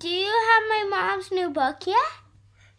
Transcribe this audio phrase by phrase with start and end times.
[0.00, 1.98] Do you have my mom's new book yet?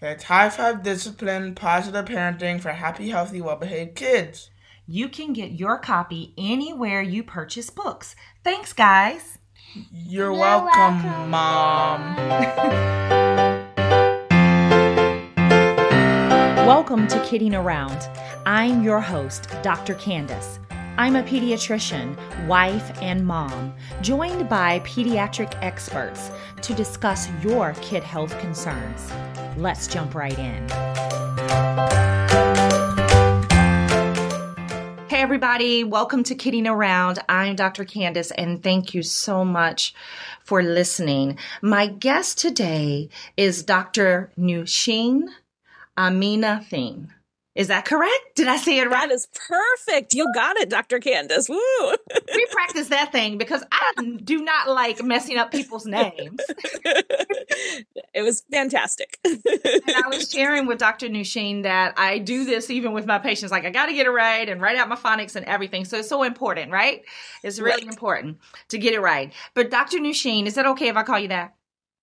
[0.01, 4.49] It's High Five Discipline Positive Parenting for Happy, Healthy, Well Behaved Kids.
[4.87, 8.15] You can get your copy anywhere you purchase books.
[8.43, 9.37] Thanks, guys.
[9.91, 12.15] You're, You're welcome, welcome, Mom.
[16.65, 18.09] Welcome to Kidding Around.
[18.47, 19.93] I'm your host, Dr.
[19.93, 20.57] Candice.
[21.01, 22.15] I'm a pediatrician,
[22.45, 23.73] wife, and mom,
[24.03, 26.29] joined by pediatric experts
[26.61, 29.11] to discuss your kid health concerns.
[29.57, 30.69] Let's jump right in.
[35.09, 37.17] Hey, everybody, welcome to Kidding Around.
[37.27, 37.83] I'm Dr.
[37.83, 39.95] Candice, and thank you so much
[40.43, 41.39] for listening.
[41.63, 44.31] My guest today is Dr.
[44.37, 45.29] Nushin
[45.97, 47.11] Amina Thing.
[47.53, 48.35] Is that correct?
[48.35, 49.09] Did I say it right?
[49.09, 50.13] That is perfect.
[50.13, 50.99] You got it, Dr.
[50.99, 51.49] Candice.
[51.49, 51.95] Woo.
[52.33, 53.91] we practice that thing because I
[54.23, 56.39] do not like messing up people's names.
[58.13, 59.19] it was fantastic.
[59.25, 61.09] and I was sharing with Dr.
[61.09, 63.51] Nusheen that I do this even with my patients.
[63.51, 65.83] Like I got to get it right and write out my phonics and everything.
[65.85, 67.03] So it's so important, right?
[67.43, 67.91] It's really Right.
[67.91, 68.37] important
[68.69, 69.33] to get it right.
[69.53, 69.97] But Dr.
[69.99, 71.53] Nusheen, is that okay if I call you that?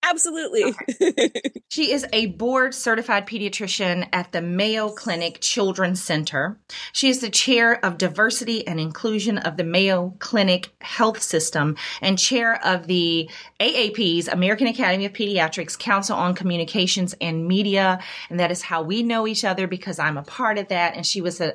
[0.03, 0.73] Absolutely.
[1.71, 6.57] She is a board certified pediatrician at the Mayo Clinic Children's Center.
[6.93, 12.17] She is the chair of diversity and inclusion of the Mayo Clinic Health System and
[12.17, 17.99] chair of the AAP's American Academy of Pediatrics Council on Communications and Media.
[18.31, 20.95] And that is how we know each other because I'm a part of that.
[20.95, 21.53] And she was a,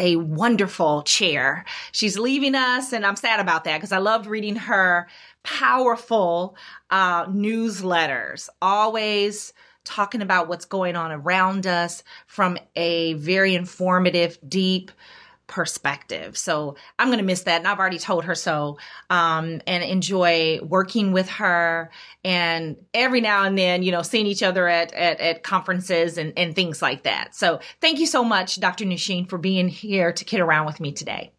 [0.00, 1.64] a wonderful chair.
[1.92, 5.06] She's leaving us and I'm sad about that because I loved reading her
[5.42, 6.56] powerful
[6.90, 9.52] uh, newsletters, always
[9.84, 14.90] talking about what's going on around us from a very informative, deep
[15.48, 16.38] perspective.
[16.38, 17.58] So I'm going to miss that.
[17.58, 18.78] And I've already told her so,
[19.10, 21.90] um, and enjoy working with her
[22.24, 26.32] and every now and then, you know, seeing each other at, at, at conferences and,
[26.38, 27.34] and things like that.
[27.34, 28.86] So thank you so much, Dr.
[28.86, 31.32] Nusheen, for being here to kid around with me today.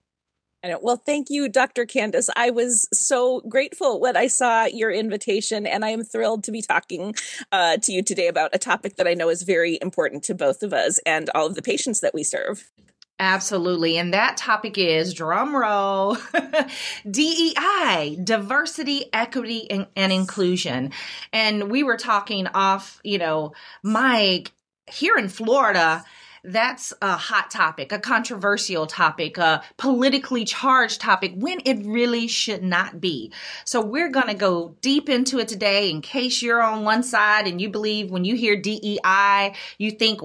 [0.81, 1.85] Well, thank you, Dr.
[1.85, 2.29] Candice.
[2.37, 6.61] I was so grateful when I saw your invitation, and I am thrilled to be
[6.61, 7.15] talking
[7.51, 10.63] uh, to you today about a topic that I know is very important to both
[10.63, 12.71] of us and all of the patients that we serve.
[13.19, 13.97] Absolutely.
[13.97, 16.17] And that topic is drum roll
[17.11, 20.91] DEI, diversity, equity, and, and inclusion.
[21.31, 23.53] And we were talking off, you know,
[23.83, 24.51] Mike,
[24.87, 26.03] here in Florida,
[26.43, 32.63] that's a hot topic, a controversial topic, a politically charged topic when it really should
[32.63, 33.31] not be.
[33.65, 37.47] So we're going to go deep into it today in case you're on one side
[37.47, 40.21] and you believe when you hear DEI, you think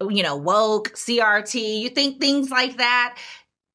[0.00, 3.18] you know, woke, CRT, you think things like that,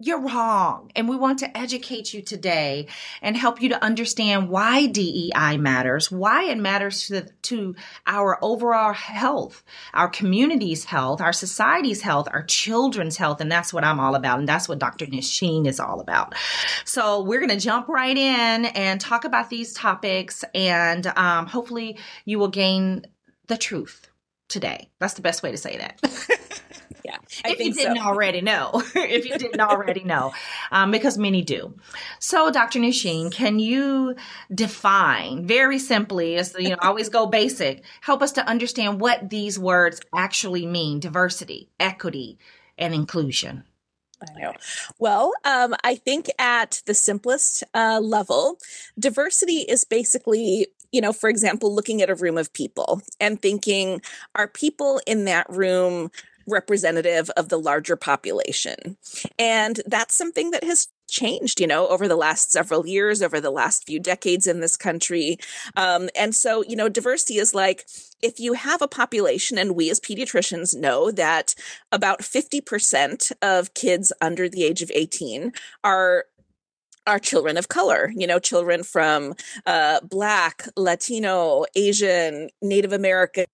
[0.03, 0.91] you're wrong.
[0.95, 2.87] And we want to educate you today
[3.21, 7.75] and help you to understand why DEI matters, why it matters to, to
[8.05, 9.63] our overall health,
[9.93, 13.39] our community's health, our society's health, our children's health.
[13.39, 14.39] And that's what I'm all about.
[14.39, 15.05] And that's what Dr.
[15.05, 16.35] Nusheen is all about.
[16.83, 20.43] So we're going to jump right in and talk about these topics.
[20.53, 23.05] And um, hopefully you will gain
[23.47, 24.09] the truth
[24.49, 24.89] today.
[24.99, 25.99] That's the best way to say that.
[27.13, 28.03] Yeah, I if you didn't so.
[28.03, 30.33] already know, if you didn't already know,
[30.71, 31.73] um, because many do.
[32.19, 32.79] So, Dr.
[32.79, 34.15] Nusheen, can you
[34.53, 39.59] define very simply, as you know, always go basic, help us to understand what these
[39.59, 42.39] words actually mean: diversity, equity,
[42.77, 43.63] and inclusion.
[44.21, 44.53] I know.
[44.99, 48.57] Well, um, I think at the simplest uh, level,
[48.97, 54.01] diversity is basically, you know, for example, looking at a room of people and thinking,
[54.35, 56.11] are people in that room
[56.47, 58.97] representative of the larger population?
[59.37, 63.51] And that's something that has changed, you know, over the last several years, over the
[63.51, 65.37] last few decades in this country.
[65.75, 67.85] Um, and so, you know, diversity is like,
[68.21, 71.53] if you have a population, and we as pediatricians know that
[71.91, 75.51] about 50% of kids under the age of 18
[75.83, 76.25] are
[77.07, 79.33] are children of color you know children from
[79.65, 83.45] uh, black latino asian native american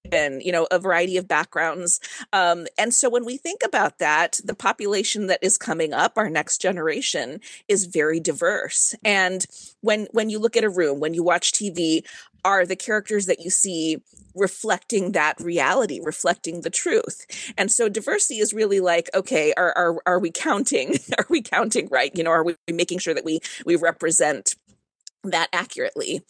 [0.41, 1.99] you know a variety of backgrounds.
[2.33, 6.29] Um, and so when we think about that the population that is coming up our
[6.29, 8.95] next generation is very diverse.
[9.03, 9.45] And
[9.81, 12.03] when when you look at a room when you watch tv
[12.43, 14.01] are the characters that you see
[14.35, 17.25] reflecting that reality reflecting the truth.
[17.57, 20.97] And so diversity is really like okay are are, are we counting?
[21.17, 22.11] Are we counting right?
[22.15, 24.55] You know are we making sure that we we represent
[25.23, 26.21] that accurately?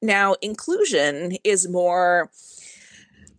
[0.00, 2.30] Now inclusion is more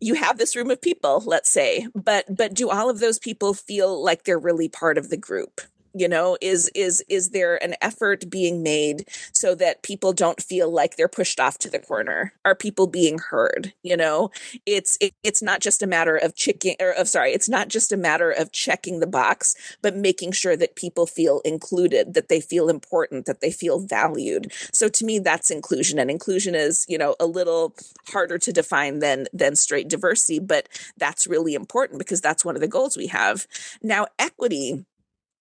[0.02, 3.54] you have this room of people let's say but but do all of those people
[3.54, 5.62] feel like they're really part of the group
[5.94, 10.70] you know is is is there an effort being made so that people don't feel
[10.72, 12.34] like they're pushed off to the corner?
[12.46, 14.32] Are people being heard you know?
[14.66, 17.92] It's it, it's not just a matter of checking or of sorry it's not just
[17.92, 22.42] a matter of checking the box but making sure that people feel included that they
[22.42, 24.52] feel important that they feel valued.
[24.74, 27.76] So to me that's inclusion and inclusion is you know a little
[28.10, 32.62] harder to define than than straight diversity but that's really important because that's one of
[32.62, 33.48] the goals we have.
[33.82, 34.86] Now equity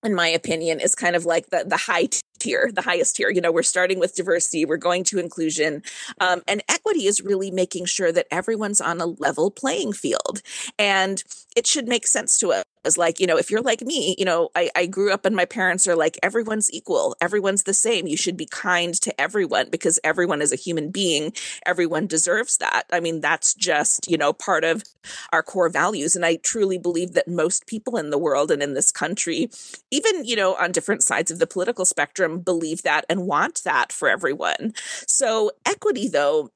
[0.05, 2.09] in my opinion, is kind of like the the high
[2.39, 3.31] tier, the highest tier.
[3.31, 5.83] You know, we're starting with diversity, we're going to inclusion,
[6.21, 10.43] um, and equity is really making sure that everyone's on a level playing field,
[10.79, 11.23] and
[11.57, 14.51] it should make sense to us like you know if you're like me you know
[14.55, 17.17] I, I grew up and my parents are like everyone's equal.
[17.21, 18.07] Everyone's the same.
[18.07, 21.33] You should be kind to everyone because everyone is a human being.
[21.67, 22.85] Everyone deserves that.
[22.93, 24.85] I mean that's just you know part of
[25.33, 28.75] our core values and i truly believe that most people in the world and in
[28.75, 29.49] this country
[29.91, 33.93] even you know on different sides of the political spectrum believe that and want that
[33.93, 34.73] for everyone.
[35.07, 36.51] So equity though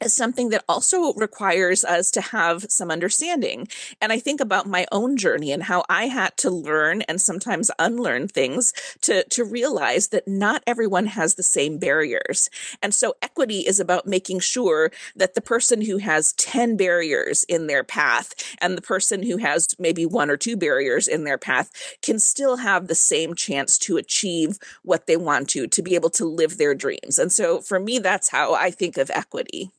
[0.00, 3.68] is something that also requires us to have some understanding.
[4.00, 7.70] And I think about my own journey and how I had to learn and sometimes
[7.78, 8.72] unlearn things
[9.02, 12.48] to, to realize that not everyone has the same barriers.
[12.82, 17.66] And so equity is about making sure that the person who has 10 barriers in
[17.66, 21.70] their path and the person who has maybe one or two barriers in their path
[22.02, 26.10] can still have the same chance to achieve what they want to, to be able
[26.10, 27.18] to live their dreams.
[27.18, 29.70] And so for me, that's how I think of equity.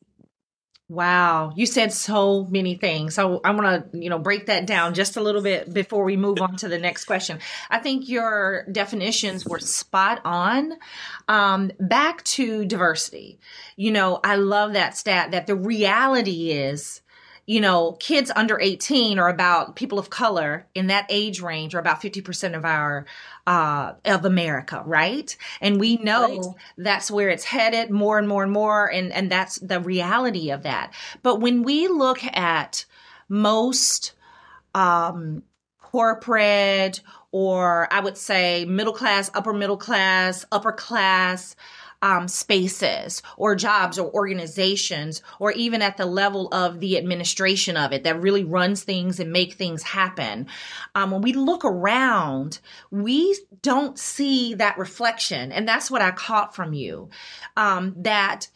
[0.89, 3.13] Wow, you said so many things.
[3.13, 6.17] So I want to, you know, break that down just a little bit before we
[6.17, 7.37] move on to the next question.
[7.69, 10.73] I think your definitions were spot on.
[11.27, 13.39] Um, back to diversity.
[13.75, 17.01] You know, I love that stat that the reality is
[17.49, 21.79] you know, kids under 18 are about people of color in that age range are
[21.79, 23.07] about 50% of our,
[23.47, 25.35] uh, of America, right?
[25.59, 26.55] And we know right.
[26.77, 28.85] that's where it's headed more and more and more.
[28.85, 30.93] And, and that's the reality of that.
[31.23, 32.85] But when we look at
[33.29, 34.13] most,
[34.75, 35.41] um,
[35.91, 37.01] corporate
[37.31, 41.55] or I would say middle class, upper middle class, upper class,
[42.01, 47.91] um, spaces or jobs or organizations or even at the level of the administration of
[47.91, 50.47] it that really runs things and make things happen.
[50.95, 52.59] Um, when we look around
[52.91, 55.51] we don't see that reflection.
[55.51, 57.09] And that's what i caught from you
[57.57, 58.47] um, that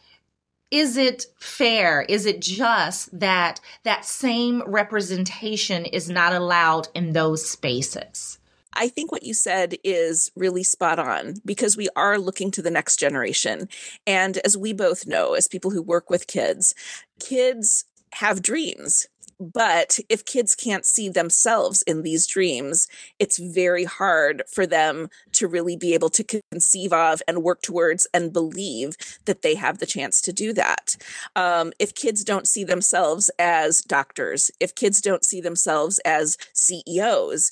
[0.70, 2.02] is it fair?
[2.02, 8.38] Is it just that that same representation is not allowed in those spaces
[8.74, 12.70] I think what you said is really spot on because we are looking to the
[12.70, 13.68] next generation.
[14.06, 16.74] And as we both know, as people who work with kids,
[17.18, 17.84] kids
[18.14, 19.06] have dreams.
[19.40, 22.86] But if kids can't see themselves in these dreams,
[23.18, 28.06] it's very hard for them to really be able to conceive of and work towards
[28.14, 30.96] and believe that they have the chance to do that.
[31.34, 37.50] Um, if kids don't see themselves as doctors, if kids don't see themselves as CEOs,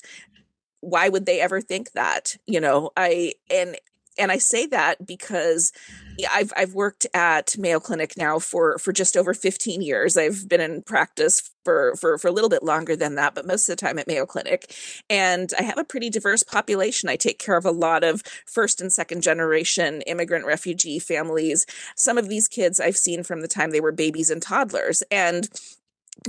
[0.83, 3.77] why would they ever think that you know i and
[4.17, 6.25] and I say that because mm-hmm.
[6.31, 10.17] I've I've worked at Mayo Clinic now for for just over 15 years.
[10.17, 13.67] I've been in practice for for for a little bit longer than that, but most
[13.67, 14.73] of the time at Mayo Clinic.
[15.09, 17.09] And I have a pretty diverse population.
[17.09, 21.65] I take care of a lot of first and second generation immigrant refugee families.
[21.95, 25.01] Some of these kids I've seen from the time they were babies and toddlers.
[25.09, 25.49] And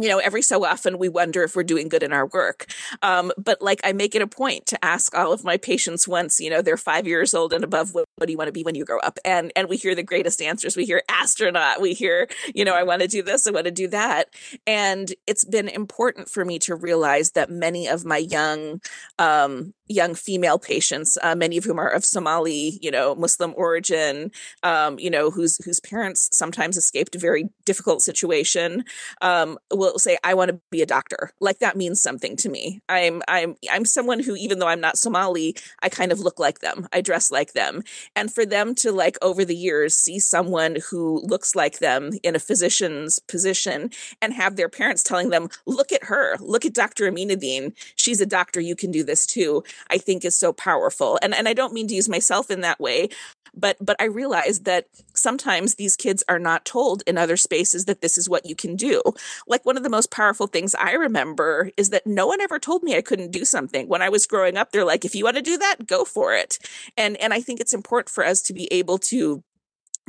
[0.00, 2.66] you know, every so often we wonder if we're doing good in our work.
[3.02, 6.40] Um, but like I make it a point to ask all of my patients once,
[6.40, 8.62] you know, they're five years old and above, what, what do you want to be
[8.62, 9.18] when you grow up?
[9.24, 10.76] And and we hear the greatest answers.
[10.76, 11.80] We hear astronaut.
[11.80, 13.46] We hear, you know, I want to do this.
[13.46, 14.28] I want to do that.
[14.66, 18.80] And it's been important for me to realize that many of my young
[19.18, 24.30] um, young female patients, uh, many of whom are of Somali, you know, Muslim origin,
[24.62, 28.84] um, you know, whose whose parents sometimes escaped a very difficult situation,
[29.20, 32.80] um, will say, "I want to be a doctor." Like that means something to me.
[32.88, 36.60] I'm I'm I'm someone who, even though I'm not Somali, I kind of look like
[36.60, 36.88] them.
[36.92, 37.82] I dress like them,
[38.16, 42.34] and for them to like over the years see someone who looks like them in
[42.34, 43.90] a physician's position
[44.22, 46.36] and have their parents telling them, "Look at her.
[46.40, 47.10] Look at Dr.
[47.10, 47.72] Ameenuddin.
[47.96, 48.60] She's a doctor.
[48.60, 51.18] You can do this too." I think is so powerful.
[51.22, 53.08] And and I don't mean to use myself in that way,
[53.56, 58.00] but but I realize that sometimes these kids are not told in other spaces that
[58.00, 59.02] this is what you can do.
[59.46, 62.82] Like one of the most powerful things I remember is that no one ever told
[62.82, 63.88] me I couldn't do something.
[63.88, 66.34] When I was growing up, they're like, if you want to do that, go for
[66.34, 66.58] it.
[66.96, 69.42] And and I think it's important for us to be able to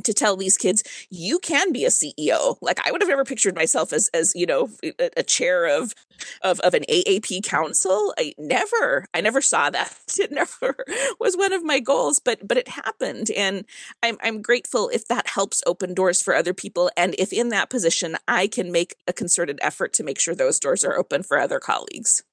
[0.03, 3.55] to tell these kids you can be a ceo like i would have never pictured
[3.55, 5.93] myself as as you know a, a chair of,
[6.41, 8.13] of of an aap council.
[8.17, 9.93] I never i never saw that.
[10.17, 10.75] It never
[11.19, 13.65] was one of my goals but but it happened and
[14.01, 17.69] i'm i'm grateful if that helps open doors for other people and if in that
[17.69, 21.37] position i can make a concerted effort to make sure those doors are open for
[21.37, 22.23] other colleagues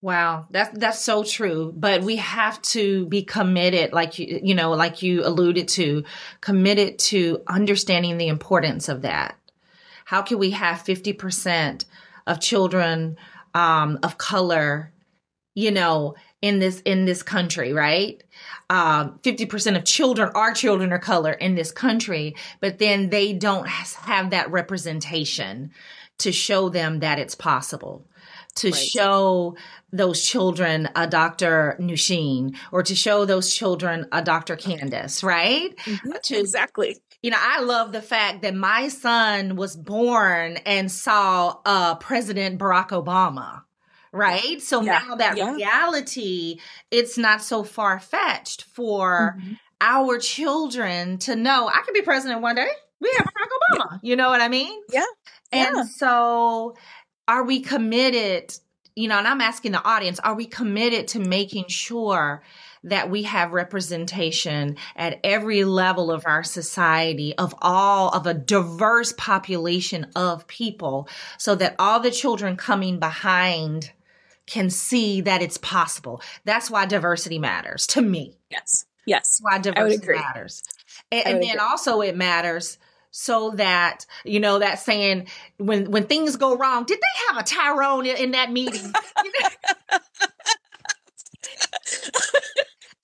[0.00, 1.72] Wow, that's that's so true.
[1.76, 6.04] But we have to be committed, like you you know, like you alluded to,
[6.40, 9.36] committed to understanding the importance of that.
[10.04, 11.84] How can we have fifty percent
[12.28, 13.16] of children
[13.54, 14.92] um, of color,
[15.56, 18.22] you know, in this in this country, right?
[18.70, 23.10] Um, fifty um, percent of children are children of color in this country, but then
[23.10, 25.72] they don't have that representation
[26.18, 28.06] to show them that it's possible
[28.56, 28.76] to right.
[28.76, 29.56] show
[29.92, 31.76] those children a Dr.
[31.80, 34.56] Nusheen or to show those children a Dr.
[34.56, 35.74] Candice, right?
[35.76, 36.10] Mm-hmm.
[36.24, 36.98] To, exactly.
[37.22, 42.58] You know, I love the fact that my son was born and saw uh, President
[42.58, 43.62] Barack Obama.
[44.12, 44.60] Right.
[44.62, 45.02] So yeah.
[45.06, 45.52] now that yeah.
[45.52, 49.52] reality, it's not so far fetched for mm-hmm.
[49.80, 52.70] our children to know I could be president one day.
[53.00, 54.00] We have Barack Obama.
[54.02, 54.80] You know what I mean?
[54.90, 55.04] Yeah.
[55.52, 55.82] And yeah.
[55.84, 56.76] so
[57.28, 58.52] are we committed
[58.96, 62.42] you know and i'm asking the audience are we committed to making sure
[62.84, 69.12] that we have representation at every level of our society of all of a diverse
[69.16, 71.08] population of people
[71.38, 73.92] so that all the children coming behind
[74.46, 76.22] can see that it's possible?
[76.44, 78.38] That's why diversity matters to me.
[78.50, 78.86] Yes.
[79.06, 79.38] Yes.
[79.42, 80.62] Why diversity matters.
[81.12, 81.60] And, and then agree.
[81.60, 82.78] also it matters
[83.10, 85.26] so that you know that saying
[85.58, 88.92] when when things go wrong did they have a tyrone in, in that meeting?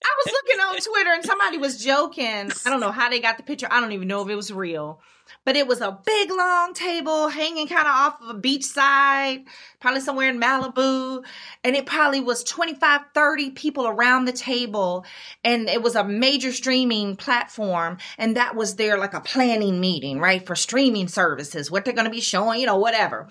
[0.06, 2.50] I was looking on twitter and somebody was joking.
[2.66, 3.66] I don't know how they got the picture.
[3.70, 5.00] I don't even know if it was real
[5.44, 9.44] but it was a big long table hanging kind of off of a beach side,
[9.80, 11.24] probably somewhere in Malibu.
[11.62, 15.04] And it probably was 25, 30 people around the table.
[15.44, 17.98] And it was a major streaming platform.
[18.18, 20.44] And that was their like a planning meeting, right?
[20.44, 23.28] For streaming services, what they're going to be showing, you know, whatever.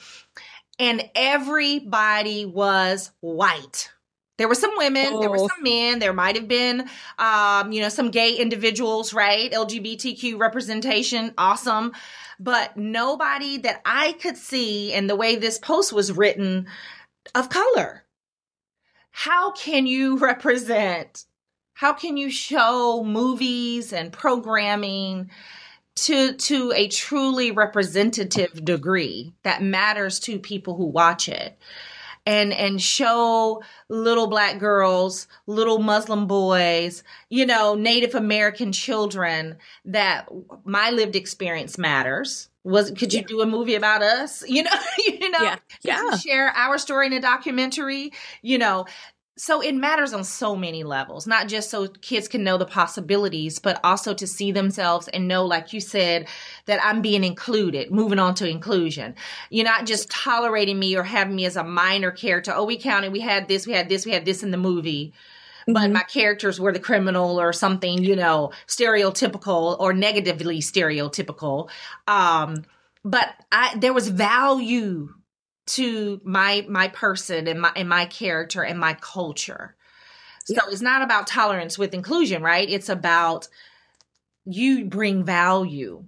[0.80, 3.90] And everybody was white
[4.38, 5.20] there were some women, oh.
[5.20, 5.48] there were oh.
[5.48, 9.52] some men, there might have been, um, you know, some gay individuals, right?
[9.52, 11.94] LGBTQ representation, awesome.
[12.40, 16.68] But nobody that I could see, and the way this post was written,
[17.36, 18.04] of color.
[19.12, 21.26] How can you represent?
[21.74, 25.30] How can you show movies and programming
[25.96, 31.58] to to a truly representative degree that matters to people who watch it?
[32.26, 40.28] And and show little black girls, little Muslim boys, you know, Native American children that
[40.64, 42.50] my lived experience matters.
[42.64, 43.28] Was could you yeah.
[43.28, 44.44] do a movie about us?
[44.54, 44.72] You know,
[45.06, 46.18] you know, yeah, yeah.
[46.18, 48.14] share our story in a documentary.
[48.42, 48.86] You know,
[49.36, 53.58] so it matters on so many levels, not just so kids can know the possibilities,
[53.58, 56.28] but also to see themselves and know, like you said,
[56.66, 59.16] that I'm being included, moving on to inclusion.
[59.50, 62.54] You're not just tolerating me or having me as a minor character.
[62.56, 65.14] Oh, we counted, we had this, we had this, we had this in the movie.
[65.62, 65.74] Mm-hmm.
[65.74, 71.70] But my characters were the criminal or something, you know, stereotypical or negatively stereotypical.
[72.08, 72.64] Um,
[73.04, 75.10] but I, there was value
[75.66, 79.76] to my my person and my and my character and my culture.
[80.46, 80.72] So yeah.
[80.72, 82.70] it's not about tolerance with inclusion, right?
[82.70, 83.48] It's about
[84.46, 86.06] you bring value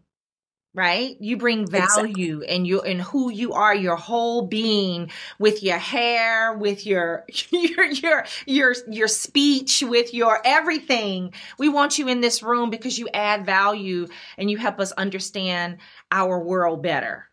[0.75, 1.15] right?
[1.19, 2.55] You bring value exactly.
[2.55, 7.85] and you and who you are your whole being with your hair with your your
[7.85, 11.33] your your your speech with your everything.
[11.57, 15.77] We want you in this room because you add value and you help us understand
[16.11, 17.29] our world better.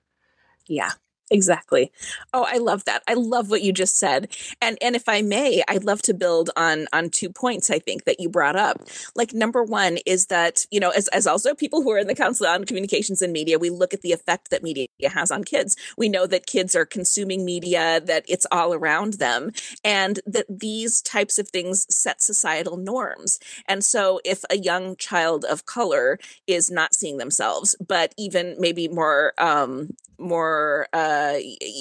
[0.68, 0.92] Yeah
[1.32, 1.90] Exactly.
[2.34, 3.02] Oh, I love that.
[3.08, 4.28] I love what you just said.
[4.60, 8.04] And and if I may, I'd love to build on on two points I think
[8.04, 8.82] that you brought up.
[9.16, 12.14] Like number 1 is that, you know, as as also people who are in the
[12.14, 15.74] Council on Communications and Media, we look at the effect that media has on kids.
[15.96, 19.52] We know that kids are consuming media, that it's all around them,
[19.84, 23.38] and that these types of things set societal norms.
[23.66, 28.88] And so if a young child of color is not seeing themselves, but even maybe
[28.88, 31.38] more um more uh uh,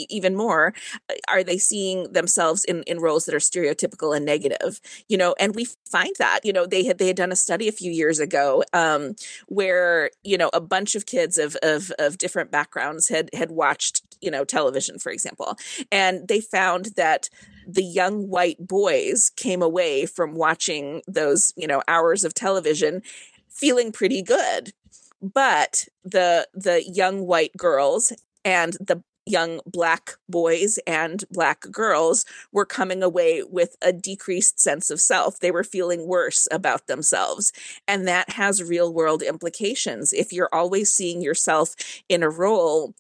[0.10, 0.74] even more
[1.10, 5.36] uh, are they seeing themselves in, in roles that are stereotypical and negative you know
[5.40, 7.92] and we find that you know they had they had done a study a few
[7.92, 9.16] years ago um,
[9.48, 14.04] where you know a bunch of kids of, of of different backgrounds had had watched
[14.22, 15.58] you know television for example
[15.92, 17.30] and they found that
[17.68, 23.02] the young white boys came away from watching those you know hours of television
[23.50, 24.72] feeling pretty good
[25.22, 28.12] but the the young white girls
[28.44, 34.90] and the young black boys and black girls were coming away with a decreased sense
[34.90, 35.40] of self.
[35.40, 37.52] They were feeling worse about themselves.
[37.88, 40.14] And that has real world implications.
[40.14, 41.76] If you're always seeing yourself
[42.10, 42.96] in a role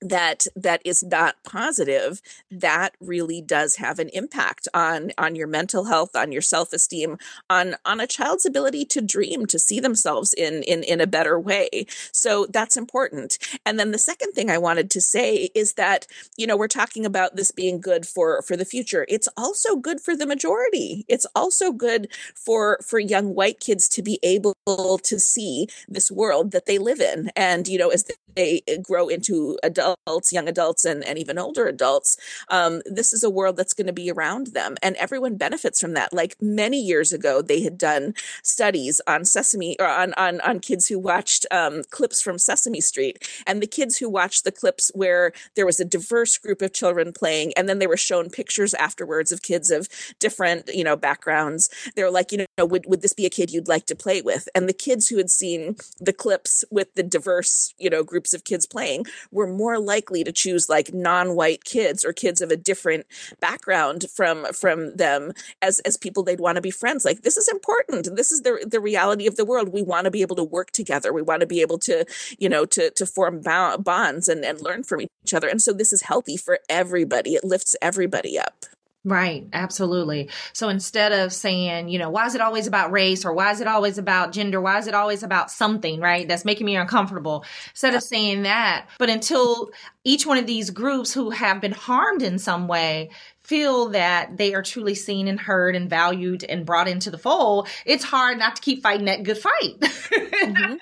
[0.00, 5.84] that that is not positive that really does have an impact on on your mental
[5.84, 7.16] health on your self-esteem
[7.48, 11.38] on on a child's ability to dream to see themselves in in in a better
[11.40, 11.86] way.
[12.12, 13.38] So that's important.
[13.64, 17.06] And then the second thing i wanted to say is that you know we're talking
[17.06, 19.06] about this being good for for the future.
[19.08, 21.04] It's also good for the majority.
[21.08, 24.54] It's also good for for young white kids to be able
[24.98, 27.30] to see this world that they live in.
[27.34, 31.66] And you know as they grow into adult adults, young adults, and, and even older
[31.66, 32.16] adults,
[32.48, 34.76] um, this is a world that's going to be around them.
[34.82, 36.12] And everyone benefits from that.
[36.12, 40.88] Like many years ago, they had done studies on Sesame or on, on, on kids
[40.88, 43.28] who watched um, clips from Sesame Street.
[43.46, 47.12] And the kids who watched the clips where there was a diverse group of children
[47.12, 49.88] playing, and then they were shown pictures afterwards of kids of
[50.18, 51.70] different, you know, backgrounds.
[51.94, 54.22] They were like, you know, would, would this be a kid you'd like to play
[54.22, 54.48] with?
[54.54, 58.44] And the kids who had seen the clips with the diverse, you know, groups of
[58.44, 62.56] kids playing were more more likely to choose like non-white kids or kids of a
[62.56, 63.06] different
[63.40, 67.04] background from from them as as people they'd want to be friends.
[67.04, 68.16] Like this is important.
[68.16, 69.68] This is the the reality of the world.
[69.68, 71.12] We want to be able to work together.
[71.12, 72.04] We want to be able to
[72.38, 75.48] you know to to form bonds and and learn from each other.
[75.48, 77.34] And so this is healthy for everybody.
[77.34, 78.66] It lifts everybody up
[79.06, 80.30] Right, absolutely.
[80.52, 83.60] So instead of saying, you know, why is it always about race or why is
[83.60, 84.60] it always about gender?
[84.60, 86.26] Why is it always about something, right?
[86.26, 87.44] That's making me uncomfortable.
[87.70, 89.70] Instead of saying that, but until
[90.02, 93.10] each one of these groups who have been harmed in some way
[93.44, 97.68] feel that they are truly seen and heard and valued and brought into the fold,
[97.84, 99.76] it's hard not to keep fighting that good fight.
[100.36, 100.74] Mm-hmm.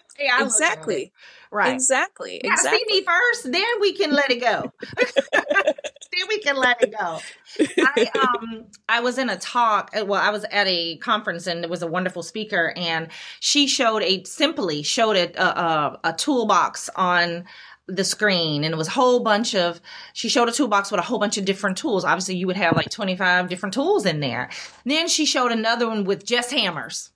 [0.43, 1.12] exactly.
[1.54, 1.73] Right.
[1.73, 2.40] Exactly.
[2.42, 2.80] You exactly.
[2.80, 4.73] see me first, then we can let it go.
[5.32, 7.20] then we can let it go.
[7.78, 8.11] I
[8.42, 9.92] um I was in a talk.
[9.96, 13.06] Uh, well, I was at a conference and it was a wonderful speaker, and
[13.38, 17.44] she showed a simply showed it a, a, a toolbox on
[17.87, 19.78] the screen and it was a whole bunch of
[20.14, 22.75] she showed a toolbox with a whole bunch of different tools obviously you would have
[22.75, 24.49] like 25 different tools in there
[24.86, 27.10] then she showed another one with just hammers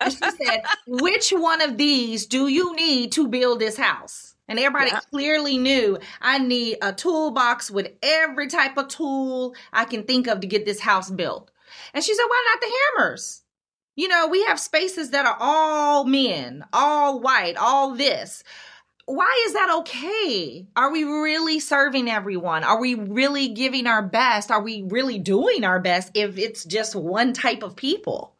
[0.00, 4.34] and she said, which one of these do you need to build this house?
[4.46, 5.00] And everybody yeah.
[5.10, 10.40] clearly knew I need a toolbox with every type of tool I can think of
[10.40, 11.50] to get this house built.
[11.94, 12.72] And she said, why not the
[13.02, 13.42] hammers?
[13.96, 18.42] You know, we have spaces that are all men, all white, all this.
[19.06, 20.66] Why is that okay?
[20.76, 22.64] Are we really serving everyone?
[22.64, 24.50] Are we really giving our best?
[24.50, 28.33] Are we really doing our best if it's just one type of people?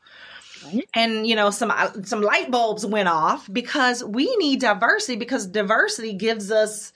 [0.94, 5.46] And you know some uh, some light bulbs went off because we need diversity because
[5.46, 6.92] diversity gives us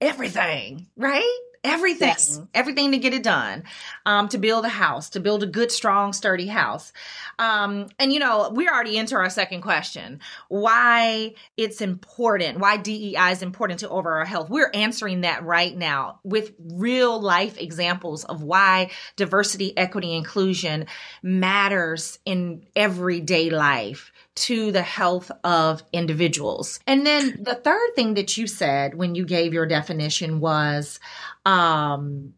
[0.00, 2.40] everything right everything yes.
[2.54, 3.64] everything to get it done
[4.06, 6.92] um, to build a house to build a good strong sturdy house.
[7.38, 10.20] Um, and you know we're already into our second question.
[10.48, 14.50] Why it's important why dei is important to overall health.
[14.50, 20.86] We're answering that right now with real life examples of why diversity equity inclusion
[21.22, 26.80] matters in everyday life to the health of individuals.
[26.86, 31.00] And then the third thing that you said when you gave your definition was
[31.44, 32.34] um,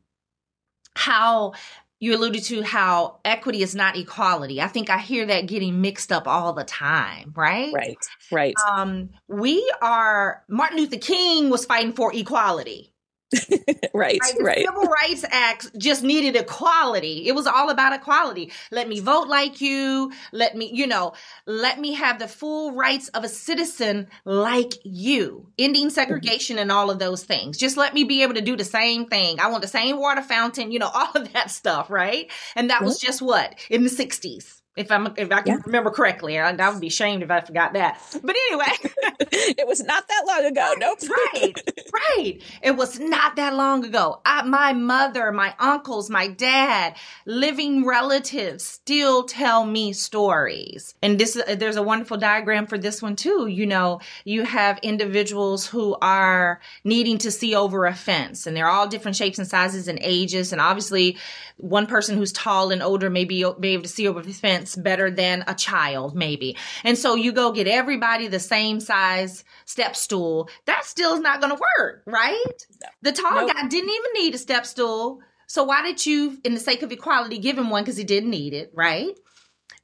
[0.95, 1.55] how
[2.01, 4.61] you alluded to how equity is not equality.
[4.61, 7.73] I think I hear that getting mixed up all the time, right?
[7.75, 7.99] Right,
[8.33, 8.55] right.
[8.71, 12.90] Um, we are, Martin Luther King was fighting for equality.
[13.95, 14.35] right, right.
[14.37, 14.67] The right.
[14.67, 17.29] Civil Rights Act just needed equality.
[17.29, 18.53] It was all about equality.
[18.71, 20.13] Let me vote like you.
[20.33, 21.13] Let me, you know,
[21.47, 25.47] let me have the full rights of a citizen like you.
[25.59, 25.91] Ending mm-hmm.
[25.91, 27.57] segregation and all of those things.
[27.57, 29.39] Just let me be able to do the same thing.
[29.39, 32.31] I want the same water fountain, you know, all of that stuff, right?
[32.57, 33.55] And that was just what?
[33.69, 35.63] In the 60s if I'm if I can yeah.
[35.67, 36.39] remember correctly.
[36.39, 38.01] I, I, would be ashamed if I forgot that.
[38.23, 38.73] But anyway,
[39.21, 40.75] it was not that long ago.
[40.79, 40.99] Nope.
[41.35, 41.55] right,
[41.93, 42.43] right.
[42.63, 44.21] It was not that long ago.
[44.25, 50.95] I, my mother, my uncles, my dad, living relatives still tell me stories.
[51.03, 53.47] And this uh, there's a wonderful diagram for this one too.
[53.47, 58.69] You know, you have individuals who are needing to see over a fence, and they're
[58.69, 60.53] all different shapes and sizes and ages.
[60.53, 61.19] And obviously,
[61.59, 64.70] one person who's tall and older may be, be able to see over the fence
[64.77, 66.57] better than a child, maybe.
[66.85, 70.49] And so you go get everybody the same size step stool.
[70.67, 72.45] That still is not going to work, right?
[72.83, 72.89] No.
[73.03, 73.53] The tall nope.
[73.55, 75.21] guy didn't even need a step stool.
[75.47, 78.31] So why did you, in the sake of equality, give him one because he didn't
[78.31, 79.17] need it, right?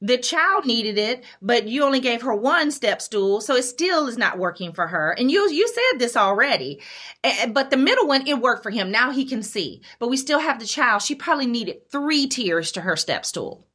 [0.01, 4.07] the child needed it, but you only gave her one step stool, so it still
[4.07, 5.11] is not working for her.
[5.11, 6.81] And you you said this already,
[7.23, 8.91] eh, eh, but the middle one it worked for him.
[8.91, 11.01] Now he can see, but we still have the child.
[11.01, 13.66] She probably needed three tiers to her step stool.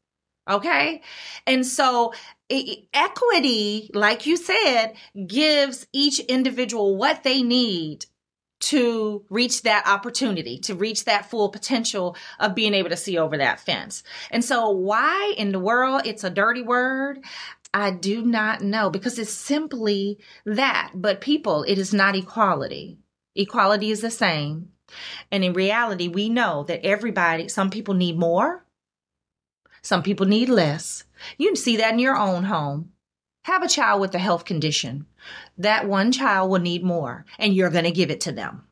[0.51, 1.03] Okay,
[1.47, 2.13] and so
[2.93, 4.95] equity, like you said,
[5.27, 8.07] gives each individual what they need
[8.61, 13.37] to reach that opportunity, to reach that full potential of being able to see over
[13.37, 14.03] that fence.
[14.31, 17.21] And so, why in the world it's a dirty word?
[17.75, 20.93] I do not know because it's simply that.
[20.95, 22.99] But people, it is not equality.
[23.35, 24.69] Equality is the same.
[25.31, 28.62] And in reality, we know that everybody, some people need more,
[29.83, 31.05] some people need less.
[31.38, 32.92] You can see that in your own home.
[33.45, 35.07] Have a child with a health condition.
[35.59, 38.66] That one child will need more, and you're going to give it to them.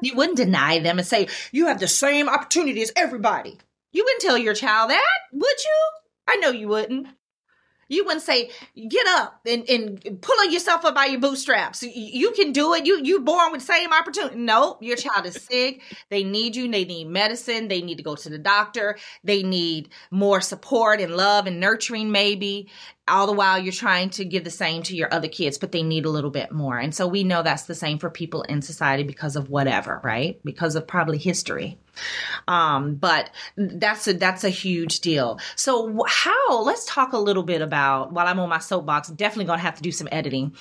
[0.00, 3.58] You wouldn't deny them and say, You have the same opportunity as everybody.
[3.92, 5.80] You wouldn't tell your child that, would you?
[6.26, 7.06] I know you wouldn't.
[7.92, 8.50] You wouldn't say,
[8.88, 11.82] get up and, and pulling yourself up by your bootstraps.
[11.82, 12.86] You can do it.
[12.86, 14.36] You you born with the same opportunity.
[14.36, 15.82] No, your child is sick.
[16.08, 16.70] They need you.
[16.70, 17.68] They need medicine.
[17.68, 18.96] They need to go to the doctor.
[19.22, 22.68] They need more support and love and nurturing, maybe
[23.08, 25.82] all the while you're trying to give the same to your other kids, but they
[25.82, 26.78] need a little bit more.
[26.78, 30.40] And so we know that's the same for people in society because of whatever, right?
[30.44, 31.78] Because of probably history.
[32.48, 35.38] Um, but that's a, that's a huge deal.
[35.56, 39.58] So how, let's talk a little bit about, while I'm on my soapbox, definitely going
[39.58, 40.54] to have to do some editing.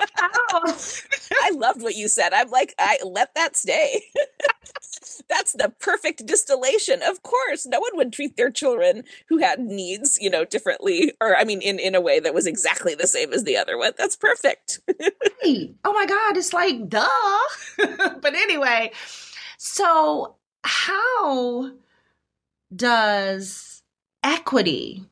[0.16, 2.32] I loved what you said.
[2.32, 4.02] I'm like, I let that stay.
[5.28, 7.02] that's the perfect distillation.
[7.02, 11.36] Of course, no one would treat their children who had needs, you know, differently, or
[11.36, 13.92] I mean, in in a way that was exactly the same as the other one.
[13.96, 14.80] That's perfect.
[15.42, 17.08] hey, oh my God, it's like duh.
[18.20, 18.92] but anyway,
[19.58, 21.70] so how
[22.74, 23.82] does
[24.22, 25.04] equity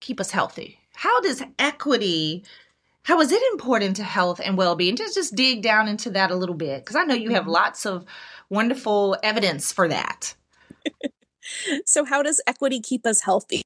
[0.00, 0.78] keep us healthy?
[0.94, 2.44] How does equity
[3.04, 6.34] how is it important to health and well-being just just dig down into that a
[6.34, 7.52] little bit because i know you have mm-hmm.
[7.52, 8.04] lots of
[8.50, 10.34] wonderful evidence for that
[11.86, 13.62] so how does equity keep us healthy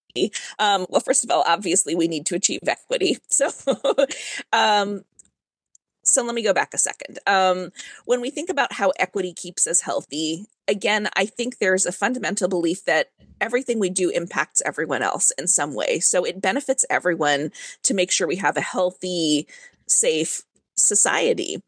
[0.59, 3.51] um, well first of all obviously we need to achieve equity so
[4.53, 5.05] um,
[6.09, 7.19] so let me go back a second.
[7.27, 7.71] Um,
[8.05, 12.49] when we think about how equity keeps us healthy, again, I think there's a fundamental
[12.49, 16.01] belief that everything we do impacts everyone else in some way.
[16.01, 17.53] So it benefits everyone
[17.85, 19.47] to make sure we have a healthy,
[19.87, 20.43] safe
[20.79, 21.63] society.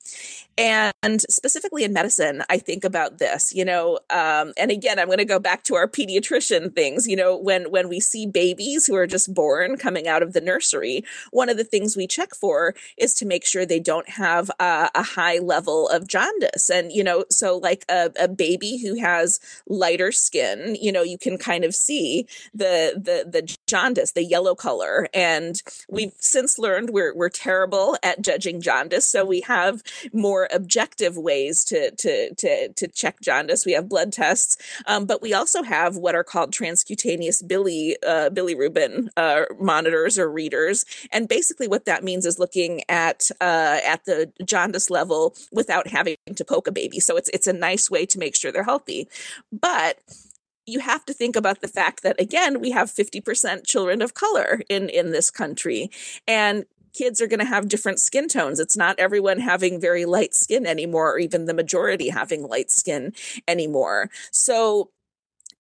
[0.61, 5.17] And specifically in medicine, I think about this, you know, um, and again, I'm going
[5.17, 7.09] to go back to our pediatrician things.
[7.09, 10.41] You know, when when we see babies who are just born coming out of the
[10.43, 14.51] nursery, one of the things we check for is to make sure they don't have
[14.61, 16.69] a, a high level of jaundice.
[16.69, 21.17] And you know, so like a, a baby who has lighter skin, you know, you
[21.17, 25.09] can kind of see the the the jaundice, the yellow color.
[25.15, 29.83] And we've since learned we're we're terrible at judging jaundice, so we have
[30.13, 33.67] more objective ways to to to to check jaundice.
[33.67, 38.31] We have blood tests, um, but we also have what are called transcutaneous bili uh,
[38.31, 40.85] bilirubin uh, monitors or readers.
[41.13, 46.17] And basically, what that means is looking at uh, at the jaundice level without having
[46.35, 47.01] to poke a baby.
[47.01, 49.09] So it's it's a nice way to make sure they're healthy,
[49.53, 49.99] but
[50.67, 54.63] you have to think about the fact that again we have 50% children of color
[54.69, 55.91] in in this country
[56.27, 58.61] and kids are going to have different skin tones.
[58.61, 63.13] It's not everyone having very light skin anymore, or even the majority having light skin
[63.49, 64.11] anymore.
[64.31, 64.91] So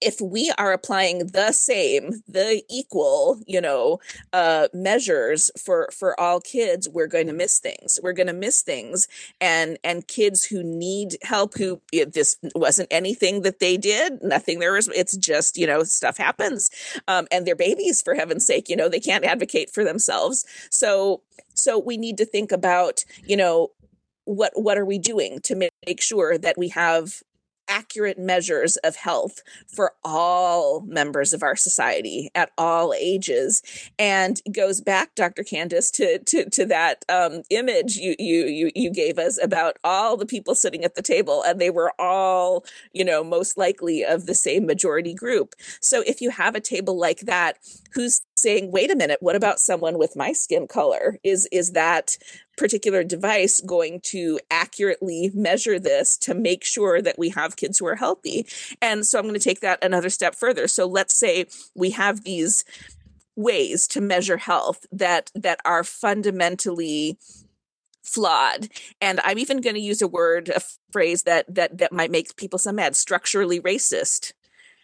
[0.01, 3.99] if we are applying the same the equal you know
[4.33, 8.01] uh measures for for all kids we're going to miss things.
[8.03, 9.09] We're going to miss things.
[9.41, 14.73] And and kids who need help who this wasn't anything that they did nothing there
[14.73, 16.71] was it's just you know stuff happens.
[17.09, 20.45] Um and they're babies for heaven's sake you know they can't advocate for themselves.
[20.71, 21.23] So
[21.55, 23.71] so we need to think about you know
[24.25, 27.23] what what are we doing to make sure that we have
[27.71, 33.63] accurate measures of health for all members of our society at all ages.
[33.99, 38.91] And goes back dr candice to to, to that um, image you, you you you
[38.91, 43.05] gave us about all the people sitting at the table and they were all you
[43.05, 45.55] know most likely of the same majority group.
[45.81, 47.59] So if you have a table like that
[47.95, 51.19] who's saying wait a minute what about someone with my skin color?
[51.23, 52.17] Is is that
[52.57, 57.87] particular device going to accurately measure this to make sure that we have kids who
[57.87, 58.47] are healthy?
[58.81, 60.69] And so i'm going to take that another step further.
[60.69, 62.65] So let's say we have these
[63.37, 67.19] ways to measure health that that are fundamentally
[68.03, 68.69] flawed.
[69.01, 70.61] And i'm even going to use a word a
[70.93, 74.33] phrase that that that might make people some mad structurally racist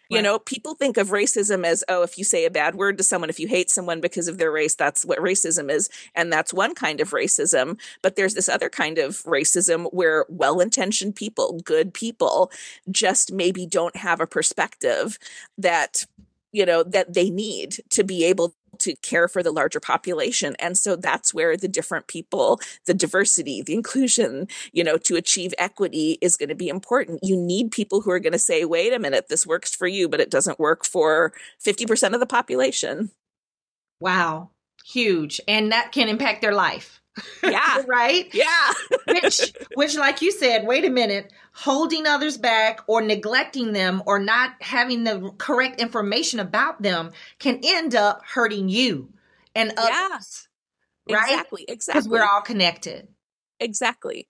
[0.09, 3.03] You know, people think of racism as, oh, if you say a bad word to
[3.03, 5.89] someone, if you hate someone because of their race, that's what racism is.
[6.15, 7.79] And that's one kind of racism.
[8.01, 12.51] But there's this other kind of racism where well intentioned people, good people,
[12.89, 15.17] just maybe don't have a perspective
[15.57, 16.05] that
[16.51, 20.77] you know that they need to be able to care for the larger population and
[20.77, 26.17] so that's where the different people the diversity the inclusion you know to achieve equity
[26.21, 27.19] is going to be important.
[27.23, 30.07] You need people who are going to say wait a minute this works for you
[30.09, 31.33] but it doesn't work for
[31.65, 33.11] 50% of the population.
[33.99, 34.51] Wow.
[34.85, 35.41] Huge.
[35.47, 37.01] And that can impact their life
[37.43, 37.83] yeah.
[37.87, 38.29] Right?
[38.33, 38.71] Yeah.
[39.07, 44.19] Which which like you said wait a minute holding others back or neglecting them or
[44.19, 49.09] not having the correct information about them can end up hurting you
[49.55, 50.47] and others.
[51.07, 51.15] Yeah.
[51.17, 51.31] right?
[51.31, 53.07] Exactly exactly because we're all connected.
[53.59, 54.27] Exactly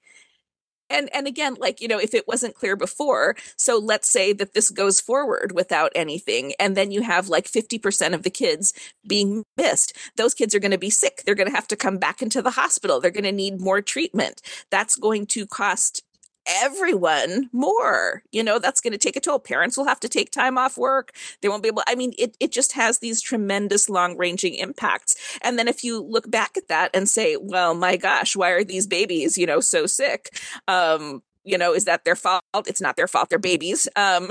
[0.89, 4.53] and and again like you know if it wasn't clear before so let's say that
[4.53, 8.73] this goes forward without anything and then you have like 50% of the kids
[9.07, 11.23] being missed those kids are going to be sick.
[11.25, 12.99] They're going to have to come back into the hospital.
[12.99, 14.41] They're going to need more treatment.
[14.71, 16.01] That's going to cost
[16.47, 18.23] everyone more.
[18.31, 19.39] You know, that's going to take a toll.
[19.39, 21.13] Parents will have to take time off work.
[21.41, 25.15] They won't be able, I mean, it, it just has these tremendous long ranging impacts.
[25.41, 28.63] And then if you look back at that and say, well, my gosh, why are
[28.63, 30.37] these babies, you know, so sick?
[30.67, 32.43] Um, you know is that their fault?
[32.67, 33.29] It's not their fault.
[33.29, 33.87] They're babies.
[33.95, 34.29] Um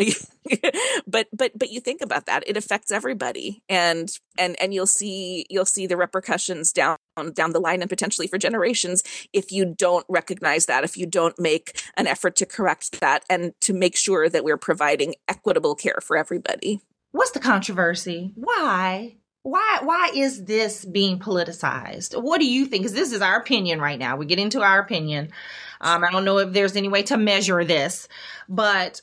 [1.07, 2.45] but but but you think about that.
[2.47, 3.63] It affects everybody.
[3.69, 6.99] And and and you'll see you'll see the repercussions down
[7.33, 9.03] down the line and potentially for generations
[9.33, 13.53] if you don't recognize that if you don't make an effort to correct that and
[13.63, 16.81] to make sure that we're providing equitable care for everybody.
[17.13, 18.33] What's the controversy?
[18.35, 19.17] Why?
[19.43, 22.21] Why why is this being politicized?
[22.21, 22.83] What do you think?
[22.83, 24.17] Because this is our opinion right now.
[24.17, 25.31] We get into our opinion
[25.81, 28.09] um, i don't know if there's any way to measure this
[28.49, 29.01] but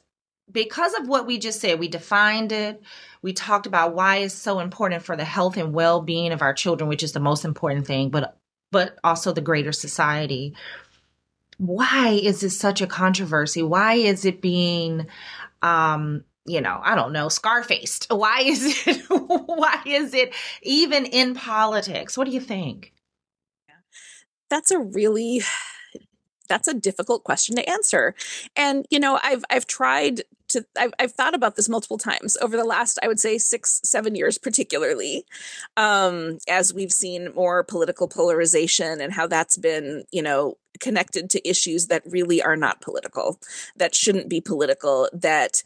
[0.51, 2.81] because of what we just said we defined it
[3.21, 6.89] we talked about why it's so important for the health and well-being of our children
[6.89, 8.37] which is the most important thing but
[8.71, 10.55] but also the greater society
[11.57, 15.07] why is this such a controversy why is it being
[15.61, 18.07] um you know, I don't know, scarfaced.
[18.11, 22.17] Why is it, why is it even in politics?
[22.17, 22.93] What do you think?
[24.49, 25.41] That's a really,
[26.53, 28.13] that's a difficult question to answer.
[28.55, 32.55] And, you know, I've, I've tried to, I've, I've thought about this multiple times over
[32.55, 35.25] the last, I would say six, seven years, particularly,
[35.77, 41.49] um, as we've seen more political polarization and how that's been, you know, connected to
[41.49, 43.39] issues that really are not political,
[43.77, 45.63] that shouldn't be political, that,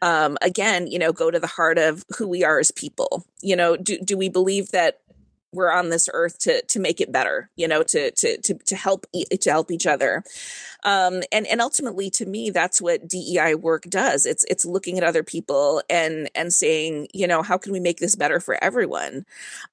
[0.00, 3.26] um, again, you know, go to the heart of who we are as people.
[3.42, 5.00] You know, do do we believe that
[5.52, 7.50] we're on this earth to to make it better?
[7.56, 10.22] You know, to to to to help to help each other,
[10.84, 14.26] um, and and ultimately, to me, that's what DEI work does.
[14.26, 17.98] It's it's looking at other people and and saying, you know, how can we make
[17.98, 19.24] this better for everyone?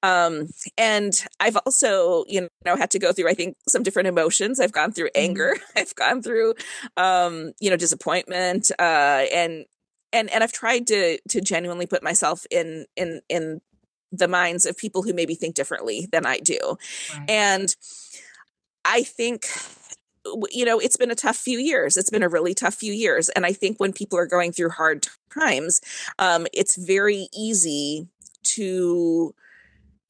[0.02, 4.60] Um, and I've also, you know, had to go through, I think, some different emotions.
[4.60, 5.54] I've gone through anger.
[5.56, 5.72] Mm-hmm.
[5.78, 6.54] I've gone through,
[6.96, 9.64] um, you know, disappointment, uh, and
[10.12, 13.60] and and I've tried to to genuinely put myself in in in
[14.18, 16.58] the minds of people who maybe think differently than I do.
[17.16, 17.30] Right.
[17.30, 17.74] And
[18.84, 19.46] I think
[20.50, 23.28] you know it's been a tough few years it's been a really tough few years
[23.28, 25.80] and i think when people are going through hard times
[26.18, 28.08] um, it's very easy
[28.42, 29.32] to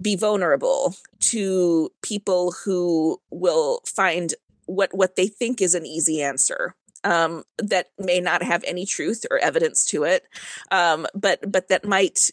[0.01, 4.33] be vulnerable to people who will find
[4.65, 9.25] what what they think is an easy answer um, that may not have any truth
[9.31, 10.25] or evidence to it,
[10.71, 12.31] um, but but that might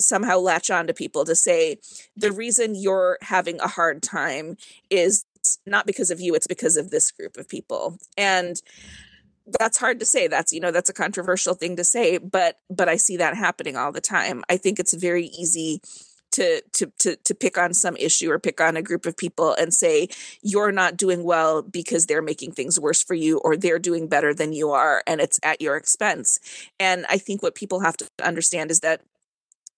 [0.00, 1.78] somehow latch on to people to say
[2.16, 4.56] the reason you're having a hard time
[4.90, 5.24] is
[5.66, 8.60] not because of you; it's because of this group of people, and
[9.60, 12.88] that's hard to say that's you know that's a controversial thing to say but but
[12.88, 14.42] i see that happening all the time.
[14.48, 15.80] I think it's very easy
[16.32, 19.54] to to to to pick on some issue or pick on a group of people
[19.54, 20.08] and say
[20.42, 24.34] you're not doing well because they're making things worse for you or they're doing better
[24.34, 26.40] than you are and it's at your expense.
[26.80, 29.02] And i think what people have to understand is that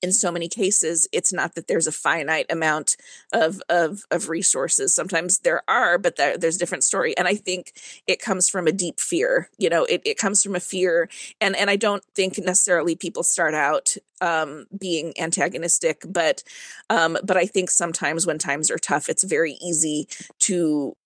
[0.02, 2.96] in so many cases it's not that there's a finite amount
[3.32, 4.94] of of of resources.
[4.94, 7.16] Sometimes there are but there, there's a different story.
[7.16, 7.72] And i think
[8.06, 11.08] it comes from a deep fear you know it, it comes from a fear.
[11.40, 16.42] And and i don't think necessarily people start out um, being antagonistic but
[16.90, 20.08] um, but i think sometimes when times are tough it's very easy
[20.40, 20.96] to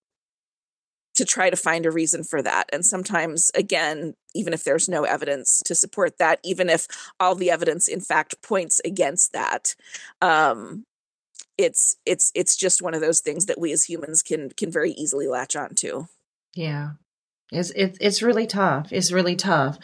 [1.20, 2.64] to try to find a reason for that.
[2.72, 6.87] And sometimes, again, even if there's no evidence to support that, even if
[7.20, 9.74] all the evidence in fact points against that,
[10.22, 10.87] um,
[11.59, 14.92] it's it's it's just one of those things that we as humans can can very
[14.92, 16.06] easily latch onto.
[16.54, 16.92] Yeah,
[17.52, 18.90] it's it's it's really tough.
[18.90, 19.76] It's really tough.